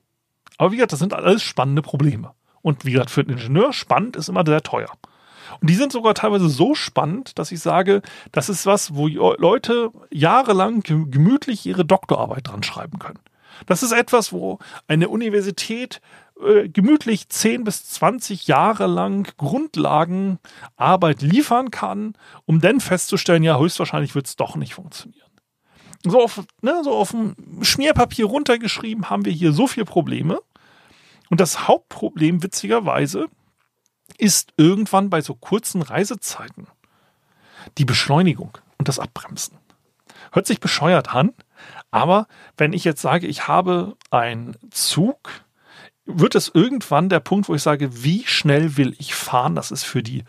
Aber 0.58 0.72
wie 0.72 0.78
gesagt, 0.78 0.94
das 0.94 1.00
sind 1.00 1.14
alles 1.14 1.44
spannende 1.44 1.82
Probleme. 1.82 2.34
Und 2.62 2.86
wie 2.86 2.92
gesagt, 2.92 3.12
für 3.12 3.22
einen 3.22 3.32
Ingenieur 3.32 3.74
spannend 3.74 4.16
ist 4.16 4.30
immer 4.30 4.44
sehr 4.46 4.64
teuer. 4.64 4.90
Und 5.62 5.70
die 5.70 5.76
sind 5.76 5.92
sogar 5.92 6.14
teilweise 6.14 6.50
so 6.50 6.76
spannend, 6.76 7.38
dass 7.40 7.52
ich 7.52 7.60
sage, 7.60 8.02
das 8.32 8.50
ist 8.50 8.66
was, 8.66 8.96
wo 8.96 9.08
Leute 9.08 9.92
jahrelang 10.12 10.82
gemütlich 10.82 11.66
ihre 11.66 11.86
Doktorarbeit 11.86 12.48
dran 12.48 12.64
schreiben 12.64 13.00
können. 13.00 13.20
Das 13.66 13.84
ist 13.84 13.92
etwas, 13.92 14.32
wo 14.32 14.60
eine 14.88 15.10
Universität 15.10 16.02
äh, 16.46 16.70
gemütlich 16.70 17.30
10 17.30 17.64
bis 17.64 17.90
20 17.90 18.48
Jahre 18.48 18.86
lang 18.86 19.28
Grundlagenarbeit 19.38 21.22
liefern 21.22 21.72
kann, 21.72 22.14
um 22.46 22.62
dann 22.62 22.80
festzustellen, 22.80 23.44
ja, 23.44 23.58
höchstwahrscheinlich 23.58 24.14
wird 24.14 24.28
es 24.28 24.36
doch 24.36 24.56
nicht 24.56 24.76
funktionieren. 24.76 25.28
So 26.04 26.22
auf, 26.22 26.44
ne, 26.62 26.82
so 26.84 26.94
auf 26.94 27.12
dem 27.12 27.36
Schmierpapier 27.62 28.26
runtergeschrieben 28.26 29.10
haben 29.10 29.26
wir 29.26 29.34
hier 29.34 29.52
so 29.52 29.66
viele 29.68 29.86
Probleme. 29.86 30.40
Und 31.30 31.42
das 31.42 31.68
Hauptproblem, 31.68 32.44
witzigerweise, 32.44 33.28
ist 34.18 34.54
irgendwann 34.58 35.10
bei 35.10 35.22
so 35.22 35.36
kurzen 35.36 35.82
Reisezeiten 35.82 36.68
die 37.78 37.86
Beschleunigung 37.86 38.58
und 38.78 38.88
das 38.88 39.00
Abbremsen. 39.00 39.58
Hört 40.32 40.48
sich 40.48 40.60
bescheuert 40.60 41.14
an, 41.14 41.34
aber 41.92 42.28
wenn 42.58 42.74
ich 42.74 42.84
jetzt 42.84 43.02
sage, 43.02 43.28
ich 43.28 43.48
habe 43.48 43.96
einen 44.10 44.58
Zug, 44.72 45.30
wird 46.06 46.36
es 46.36 46.52
irgendwann 46.54 47.10
der 47.10 47.20
Punkt, 47.20 47.50
wo 47.50 47.56
ich 47.56 47.62
sage, 47.62 48.04
wie 48.04 48.26
schnell 48.26 48.78
will 48.78 48.96
ich 48.98 49.14
fahren, 49.14 49.56
dass 49.56 49.72
es 49.72 49.84
für 49.84 50.04
die 50.04 50.24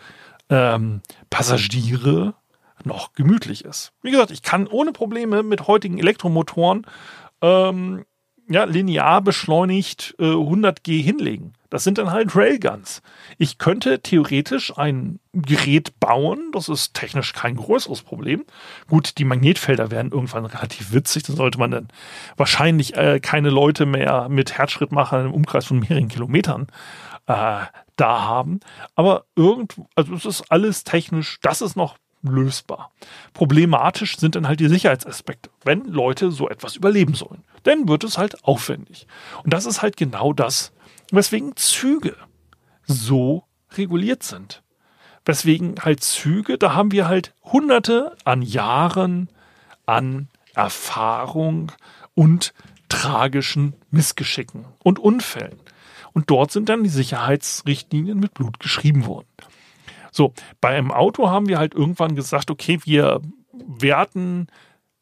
ähm, 0.50 1.02
Passagiere 1.30 2.34
noch 2.84 3.12
gemütlich 3.12 3.64
ist. 3.64 3.92
Wie 4.02 4.10
gesagt, 4.10 4.30
ich 4.30 4.42
kann 4.42 4.66
ohne 4.66 4.92
Probleme 4.92 5.42
mit 5.42 5.66
heutigen 5.66 5.98
Elektromotoren 5.98 6.86
ähm, 7.42 8.04
ja, 8.48 8.64
linear 8.64 9.20
beschleunigt 9.20 10.14
äh, 10.18 10.24
100G 10.24 11.02
hinlegen. 11.02 11.52
Das 11.70 11.84
sind 11.84 11.98
dann 11.98 12.10
halt 12.10 12.34
Railguns. 12.34 13.02
Ich 13.36 13.58
könnte 13.58 14.00
theoretisch 14.00 14.76
ein 14.78 15.20
Gerät 15.34 16.00
bauen, 16.00 16.50
das 16.52 16.70
ist 16.70 16.94
technisch 16.94 17.34
kein 17.34 17.56
größeres 17.56 18.02
Problem. 18.02 18.44
Gut, 18.88 19.18
die 19.18 19.24
Magnetfelder 19.24 19.90
werden 19.90 20.12
irgendwann 20.12 20.46
relativ 20.46 20.94
witzig, 20.94 21.24
dann 21.24 21.36
sollte 21.36 21.58
man 21.58 21.70
dann 21.70 21.88
wahrscheinlich 22.36 22.96
äh, 22.96 23.20
keine 23.20 23.50
Leute 23.50 23.84
mehr 23.84 24.28
mit 24.30 24.56
Herzschrittmachern 24.56 25.26
im 25.26 25.34
Umkreis 25.34 25.66
von 25.66 25.80
mehreren 25.80 26.08
Kilometern 26.08 26.68
äh, 27.26 27.60
da 27.96 28.22
haben. 28.22 28.60
Aber 28.94 29.26
irgend, 29.36 29.76
also 29.94 30.14
es 30.14 30.24
ist 30.24 30.50
alles 30.50 30.84
technisch, 30.84 31.38
das 31.42 31.60
ist 31.60 31.76
noch 31.76 31.98
lösbar. 32.22 32.92
Problematisch 33.32 34.16
sind 34.16 34.34
dann 34.34 34.48
halt 34.48 34.60
die 34.60 34.68
Sicherheitsaspekte, 34.68 35.50
wenn 35.64 35.84
Leute 35.84 36.30
so 36.30 36.48
etwas 36.48 36.76
überleben 36.76 37.14
sollen. 37.14 37.44
Dann 37.62 37.88
wird 37.88 38.04
es 38.04 38.18
halt 38.18 38.44
aufwendig. 38.44 39.06
Und 39.44 39.52
das 39.52 39.66
ist 39.66 39.82
halt 39.82 39.96
genau 39.96 40.32
das, 40.32 40.72
weswegen 41.10 41.56
Züge 41.56 42.16
so 42.84 43.44
reguliert 43.76 44.22
sind. 44.22 44.62
Weswegen 45.24 45.76
halt 45.84 46.02
Züge, 46.02 46.58
da 46.58 46.74
haben 46.74 46.90
wir 46.92 47.06
halt 47.06 47.34
hunderte 47.44 48.16
an 48.24 48.42
Jahren 48.42 49.28
an 49.84 50.28
Erfahrung 50.54 51.72
und 52.14 52.54
tragischen 52.88 53.74
Missgeschicken 53.90 54.66
und 54.82 54.98
Unfällen. 54.98 55.60
Und 56.12 56.30
dort 56.30 56.50
sind 56.50 56.68
dann 56.68 56.82
die 56.82 56.88
Sicherheitsrichtlinien 56.88 58.18
mit 58.18 58.34
Blut 58.34 58.58
geschrieben 58.58 59.06
worden. 59.06 59.28
So, 60.18 60.34
bei 60.60 60.70
einem 60.70 60.90
Auto 60.90 61.30
haben 61.30 61.46
wir 61.46 61.60
halt 61.60 61.74
irgendwann 61.74 62.16
gesagt, 62.16 62.50
okay, 62.50 62.80
wir 62.82 63.20
werten 63.52 64.48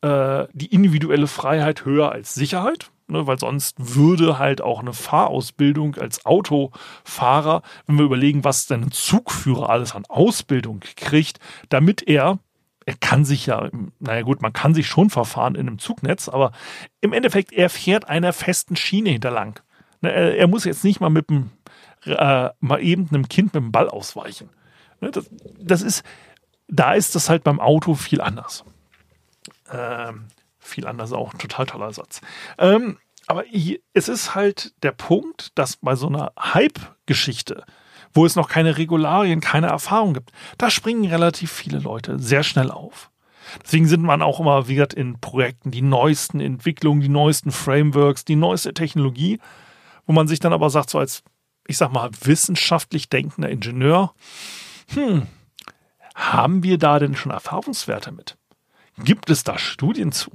äh, 0.02 0.44
die 0.52 0.66
individuelle 0.66 1.26
Freiheit 1.26 1.86
höher 1.86 2.12
als 2.12 2.34
Sicherheit. 2.34 2.90
Ne, 3.08 3.26
weil 3.26 3.38
sonst 3.38 3.76
würde 3.78 4.38
halt 4.38 4.60
auch 4.60 4.80
eine 4.80 4.92
Fahrausbildung 4.92 5.94
als 5.94 6.26
Autofahrer, 6.26 7.62
wenn 7.86 7.96
wir 7.96 8.04
überlegen, 8.04 8.44
was 8.44 8.66
denn 8.66 8.82
ein 8.82 8.90
Zugführer 8.90 9.70
alles 9.70 9.94
an 9.94 10.04
Ausbildung 10.06 10.80
kriegt, 10.96 11.38
damit 11.68 12.06
er 12.06 12.40
er 12.84 12.96
kann 13.00 13.24
sich 13.24 13.46
ja, 13.46 13.70
naja 14.00 14.22
gut, 14.22 14.42
man 14.42 14.52
kann 14.52 14.74
sich 14.74 14.86
schon 14.86 15.08
verfahren 15.08 15.54
in 15.54 15.66
einem 15.66 15.78
Zugnetz, 15.78 16.28
aber 16.28 16.52
im 17.00 17.12
Endeffekt, 17.12 17.52
er 17.52 17.70
fährt 17.70 18.08
einer 18.08 18.32
festen 18.32 18.76
Schiene 18.76 19.10
hinterlang. 19.10 19.60
Ne, 20.02 20.12
er, 20.12 20.36
er 20.36 20.46
muss 20.46 20.64
jetzt 20.64 20.84
nicht 20.84 21.00
mal 21.00 21.08
mit 21.08 21.30
dem, 21.30 21.50
äh, 22.04 22.50
mal 22.60 22.82
eben 22.82 23.08
einem 23.08 23.28
Kind 23.28 23.54
mit 23.54 23.62
dem 23.62 23.72
Ball 23.72 23.88
ausweichen. 23.88 24.50
Ne, 25.00 25.10
das, 25.10 25.30
das 25.58 25.82
ist, 25.82 26.04
da 26.68 26.94
ist 26.94 27.14
das 27.14 27.28
halt 27.28 27.44
beim 27.44 27.60
Auto 27.60 27.94
viel 27.94 28.20
anders. 28.20 28.64
Ähm, 29.70 30.28
viel 30.58 30.86
anders 30.86 31.12
auch 31.12 31.32
ein 31.32 31.38
total 31.38 31.66
toller 31.66 31.92
Satz. 31.92 32.20
Ähm, 32.58 32.98
aber 33.26 33.44
hier, 33.44 33.78
es 33.92 34.08
ist 34.08 34.34
halt 34.34 34.72
der 34.82 34.92
Punkt, 34.92 35.50
dass 35.56 35.76
bei 35.76 35.96
so 35.96 36.06
einer 36.06 36.32
Hype-Geschichte, 36.38 37.64
wo 38.14 38.24
es 38.24 38.36
noch 38.36 38.48
keine 38.48 38.78
Regularien, 38.78 39.40
keine 39.40 39.66
Erfahrung 39.68 40.14
gibt, 40.14 40.30
da 40.58 40.70
springen 40.70 41.04
relativ 41.06 41.50
viele 41.50 41.78
Leute 41.78 42.18
sehr 42.18 42.42
schnell 42.42 42.70
auf. 42.70 43.10
Deswegen 43.62 43.86
sind 43.86 44.02
man 44.02 44.22
auch 44.22 44.40
immer 44.40 44.68
wieder 44.68 44.88
in 44.96 45.20
Projekten 45.20 45.70
die 45.70 45.82
neuesten 45.82 46.40
Entwicklungen, 46.40 47.00
die 47.00 47.08
neuesten 47.08 47.52
Frameworks, 47.52 48.24
die 48.24 48.36
neueste 48.36 48.74
Technologie, 48.74 49.38
wo 50.06 50.12
man 50.12 50.28
sich 50.28 50.40
dann 50.40 50.52
aber 50.52 50.70
sagt, 50.70 50.90
so 50.90 50.98
als, 50.98 51.22
ich 51.66 51.76
sag 51.76 51.92
mal, 51.92 52.10
wissenschaftlich 52.22 53.08
denkender 53.08 53.50
Ingenieur, 53.50 54.14
hm, 54.88 55.26
haben 56.14 56.62
wir 56.62 56.78
da 56.78 56.98
denn 56.98 57.14
schon 57.14 57.32
Erfahrungswerte 57.32 58.12
mit? 58.12 58.36
Gibt 58.98 59.30
es 59.30 59.44
da 59.44 59.58
Studien 59.58 60.12
zu? 60.12 60.30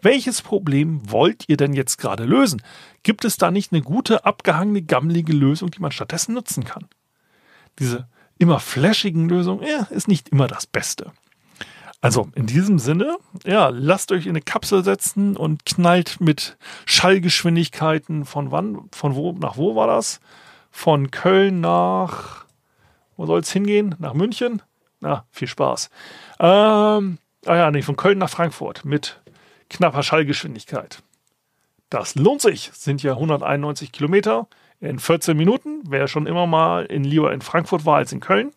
Welches 0.00 0.42
Problem 0.42 1.10
wollt 1.10 1.48
ihr 1.48 1.56
denn 1.56 1.72
jetzt 1.72 1.98
gerade 1.98 2.24
lösen? 2.24 2.62
Gibt 3.02 3.24
es 3.24 3.36
da 3.36 3.50
nicht 3.50 3.72
eine 3.72 3.82
gute, 3.82 4.24
abgehangene, 4.24 4.82
gammelige 4.82 5.32
Lösung, 5.32 5.70
die 5.70 5.80
man 5.80 5.90
stattdessen 5.90 6.34
nutzen 6.34 6.64
kann? 6.64 6.86
Diese 7.78 8.08
immer 8.38 8.60
flashigen 8.60 9.28
Lösungen, 9.28 9.66
ja, 9.66 9.86
ist 9.90 10.08
nicht 10.08 10.28
immer 10.28 10.46
das 10.46 10.66
Beste. 10.66 11.12
Also 12.00 12.28
in 12.36 12.46
diesem 12.46 12.78
Sinne, 12.78 13.18
ja, 13.44 13.70
lasst 13.70 14.12
euch 14.12 14.26
in 14.26 14.30
eine 14.30 14.40
Kapsel 14.40 14.84
setzen 14.84 15.36
und 15.36 15.64
knallt 15.64 16.20
mit 16.20 16.56
Schallgeschwindigkeiten 16.86 18.24
von 18.24 18.52
wann, 18.52 18.88
von 18.92 19.16
wo 19.16 19.32
nach 19.32 19.56
wo 19.56 19.74
war 19.74 19.88
das? 19.88 20.20
Von 20.70 21.10
Köln 21.10 21.60
nach 21.60 22.44
wo 23.18 23.26
soll 23.26 23.40
es 23.40 23.52
hingehen? 23.52 23.96
Nach 23.98 24.14
München? 24.14 24.62
Na, 25.00 25.26
viel 25.30 25.48
Spaß. 25.48 25.90
Ähm, 26.40 27.18
ah 27.44 27.56
ja, 27.56 27.70
nee, 27.70 27.82
von 27.82 27.96
Köln 27.96 28.16
nach 28.16 28.30
Frankfurt 28.30 28.84
mit 28.84 29.20
knapper 29.68 30.02
Schallgeschwindigkeit. 30.02 31.02
Das 31.90 32.14
lohnt 32.14 32.40
sich. 32.40 32.70
Sind 32.72 33.02
ja 33.02 33.12
191 33.12 33.92
Kilometer 33.92 34.46
in 34.80 34.98
14 34.98 35.36
Minuten. 35.36 35.82
Wer 35.88 36.06
schon 36.06 36.26
immer 36.26 36.46
mal 36.46 36.86
in, 36.86 37.04
lieber 37.04 37.32
in 37.32 37.40
Frankfurt 37.40 37.84
war 37.84 37.96
als 37.96 38.12
in 38.12 38.20
Köln, 38.20 38.52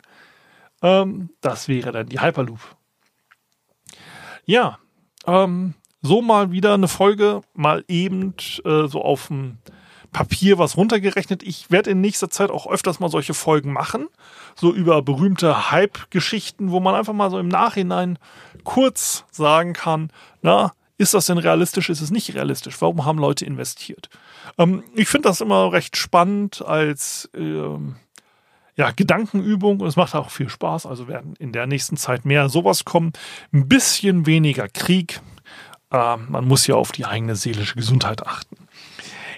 ähm, 0.84 1.30
das 1.42 1.68
wäre 1.68 1.92
dann 1.92 2.08
die 2.08 2.22
Hyperloop. 2.22 2.60
Ja, 4.46 4.78
ähm, 5.26 5.74
so 6.02 6.22
mal 6.22 6.52
wieder 6.52 6.74
eine 6.76 6.88
Folge, 6.88 7.42
mal 7.54 7.84
eben 7.88 8.36
äh, 8.64 8.88
so 8.88 9.02
auf 9.02 9.28
dem 9.28 9.58
Papier 10.12 10.58
was 10.58 10.78
runtergerechnet. 10.78 11.44
Ich 11.44 11.72
werde 11.72 11.92
in 11.92 12.02
nächster 12.02 12.30
Zeit 12.30 12.50
auch 12.50 12.68
öfters 12.68 13.00
mal 13.00 13.10
solche 13.10 13.34
Folgen 13.34 13.72
machen, 13.72 14.08
so 14.56 14.74
über 14.74 15.02
berühmte 15.02 15.72
Hype-Geschichten, 15.72 16.72
wo 16.72 16.80
man 16.80 16.96
einfach 16.96 17.14
mal 17.14 17.32
so 17.32 17.40
im 17.40 17.48
Nachhinein 17.48 18.20
kurz 18.64 19.26
sagen 19.32 19.74
kann, 19.74 20.12
na, 20.42 20.74
ist 20.98 21.16
das 21.16 21.26
denn 21.26 21.40
realistisch, 21.40 21.90
ist 21.90 22.02
es 22.02 22.12
nicht 22.12 22.36
realistisch? 22.36 22.80
Warum 22.80 23.06
haben 23.06 23.18
Leute 23.18 23.44
investiert? 23.44 24.10
Ähm, 24.58 24.84
ich 24.94 25.08
finde 25.08 25.30
das 25.30 25.42
immer 25.42 25.72
recht 25.72 25.98
spannend 25.98 26.64
als 26.64 27.28
ähm, 27.34 27.96
ja, 28.76 28.92
Gedankenübung 28.92 29.80
und 29.80 29.88
es 29.88 29.96
macht 29.96 30.14
auch 30.14 30.30
viel 30.30 30.50
Spaß. 30.50 30.86
Also 30.86 31.08
werden 31.08 31.36
in 31.40 31.54
der 31.54 31.66
nächsten 31.66 31.98
Zeit 31.98 32.26
mehr 32.26 32.50
sowas 32.50 32.86
kommen. 32.86 33.14
Ein 33.52 33.68
bisschen 33.68 34.28
weniger 34.28 34.68
Krieg. 34.68 35.22
Äh, 35.92 36.18
man 36.18 36.48
muss 36.48 36.68
ja 36.68 36.76
auf 36.76 36.92
die 36.92 37.06
eigene 37.06 37.36
seelische 37.36 37.76
Gesundheit 37.76 38.26
achten. 38.26 38.58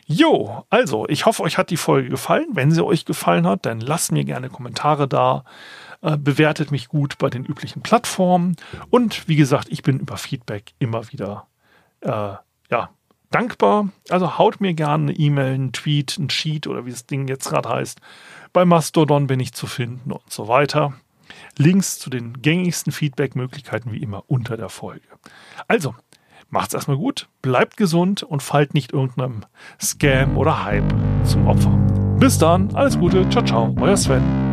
Jo, 0.06 0.66
also 0.70 1.08
ich 1.08 1.26
hoffe, 1.26 1.44
euch 1.44 1.58
hat 1.58 1.70
die 1.70 1.78
Folge 1.78 2.10
gefallen. 2.10 2.48
Wenn 2.52 2.72
sie 2.72 2.84
euch 2.84 3.06
gefallen 3.06 3.48
hat, 3.48 3.66
dann 3.66 3.80
lasst 3.80 4.12
mir 4.12 4.26
gerne 4.26 4.50
Kommentare 4.50 5.08
da. 5.08 5.46
Äh, 6.02 6.18
bewertet 6.18 6.70
mich 6.70 6.90
gut 6.90 7.18
bei 7.18 7.30
den 7.30 7.46
üblichen 7.46 7.82
Plattformen. 7.82 8.58
Und 8.90 9.28
wie 9.30 9.38
gesagt, 9.38 9.70
ich 9.70 9.84
bin 9.84 10.00
über 10.00 10.18
Feedback 10.18 10.74
immer 10.78 11.10
wieder 11.14 11.48
äh, 12.02 12.34
ja, 12.70 12.90
dankbar. 13.32 13.90
Also 14.10 14.38
haut 14.38 14.60
mir 14.60 14.74
gerne 14.74 15.12
eine 15.12 15.18
E-Mail, 15.18 15.54
einen 15.54 15.72
Tweet, 15.72 16.18
einen 16.18 16.30
Sheet 16.30 16.68
oder 16.68 16.86
wie 16.86 16.92
das 16.92 17.06
Ding 17.06 17.30
jetzt 17.30 17.48
gerade 17.48 17.70
heißt. 17.70 18.02
Bei 18.52 18.66
Mastodon 18.66 19.28
bin 19.28 19.40
ich 19.40 19.54
zu 19.54 19.66
finden 19.66 20.12
und 20.12 20.30
so 20.30 20.50
weiter. 20.50 20.94
Links 21.58 22.00
zu 22.00 22.10
den 22.10 22.42
gängigsten 22.42 22.92
Feedback-Möglichkeiten 22.92 23.94
wie 23.94 24.04
immer 24.04 24.24
unter 24.28 24.58
der 24.58 24.70
Folge. 24.70 25.08
Also, 25.70 25.96
macht's 26.54 26.74
erstmal 26.74 26.98
gut, 26.98 27.28
bleibt 27.42 27.76
gesund 27.76 28.24
und 28.24 28.42
fallt 28.42 28.74
nicht 28.74 28.94
irgendeinem 28.94 29.42
Scam 29.82 30.38
oder 30.38 30.64
Hype 30.64 30.94
zum 31.26 31.48
Opfer. 31.48 31.72
Bis 32.20 32.38
dann, 32.38 32.74
alles 32.76 32.98
Gute, 32.98 33.28
ciao, 33.30 33.44
ciao, 33.44 33.76
euer 33.82 33.98
Sven. 33.98 34.53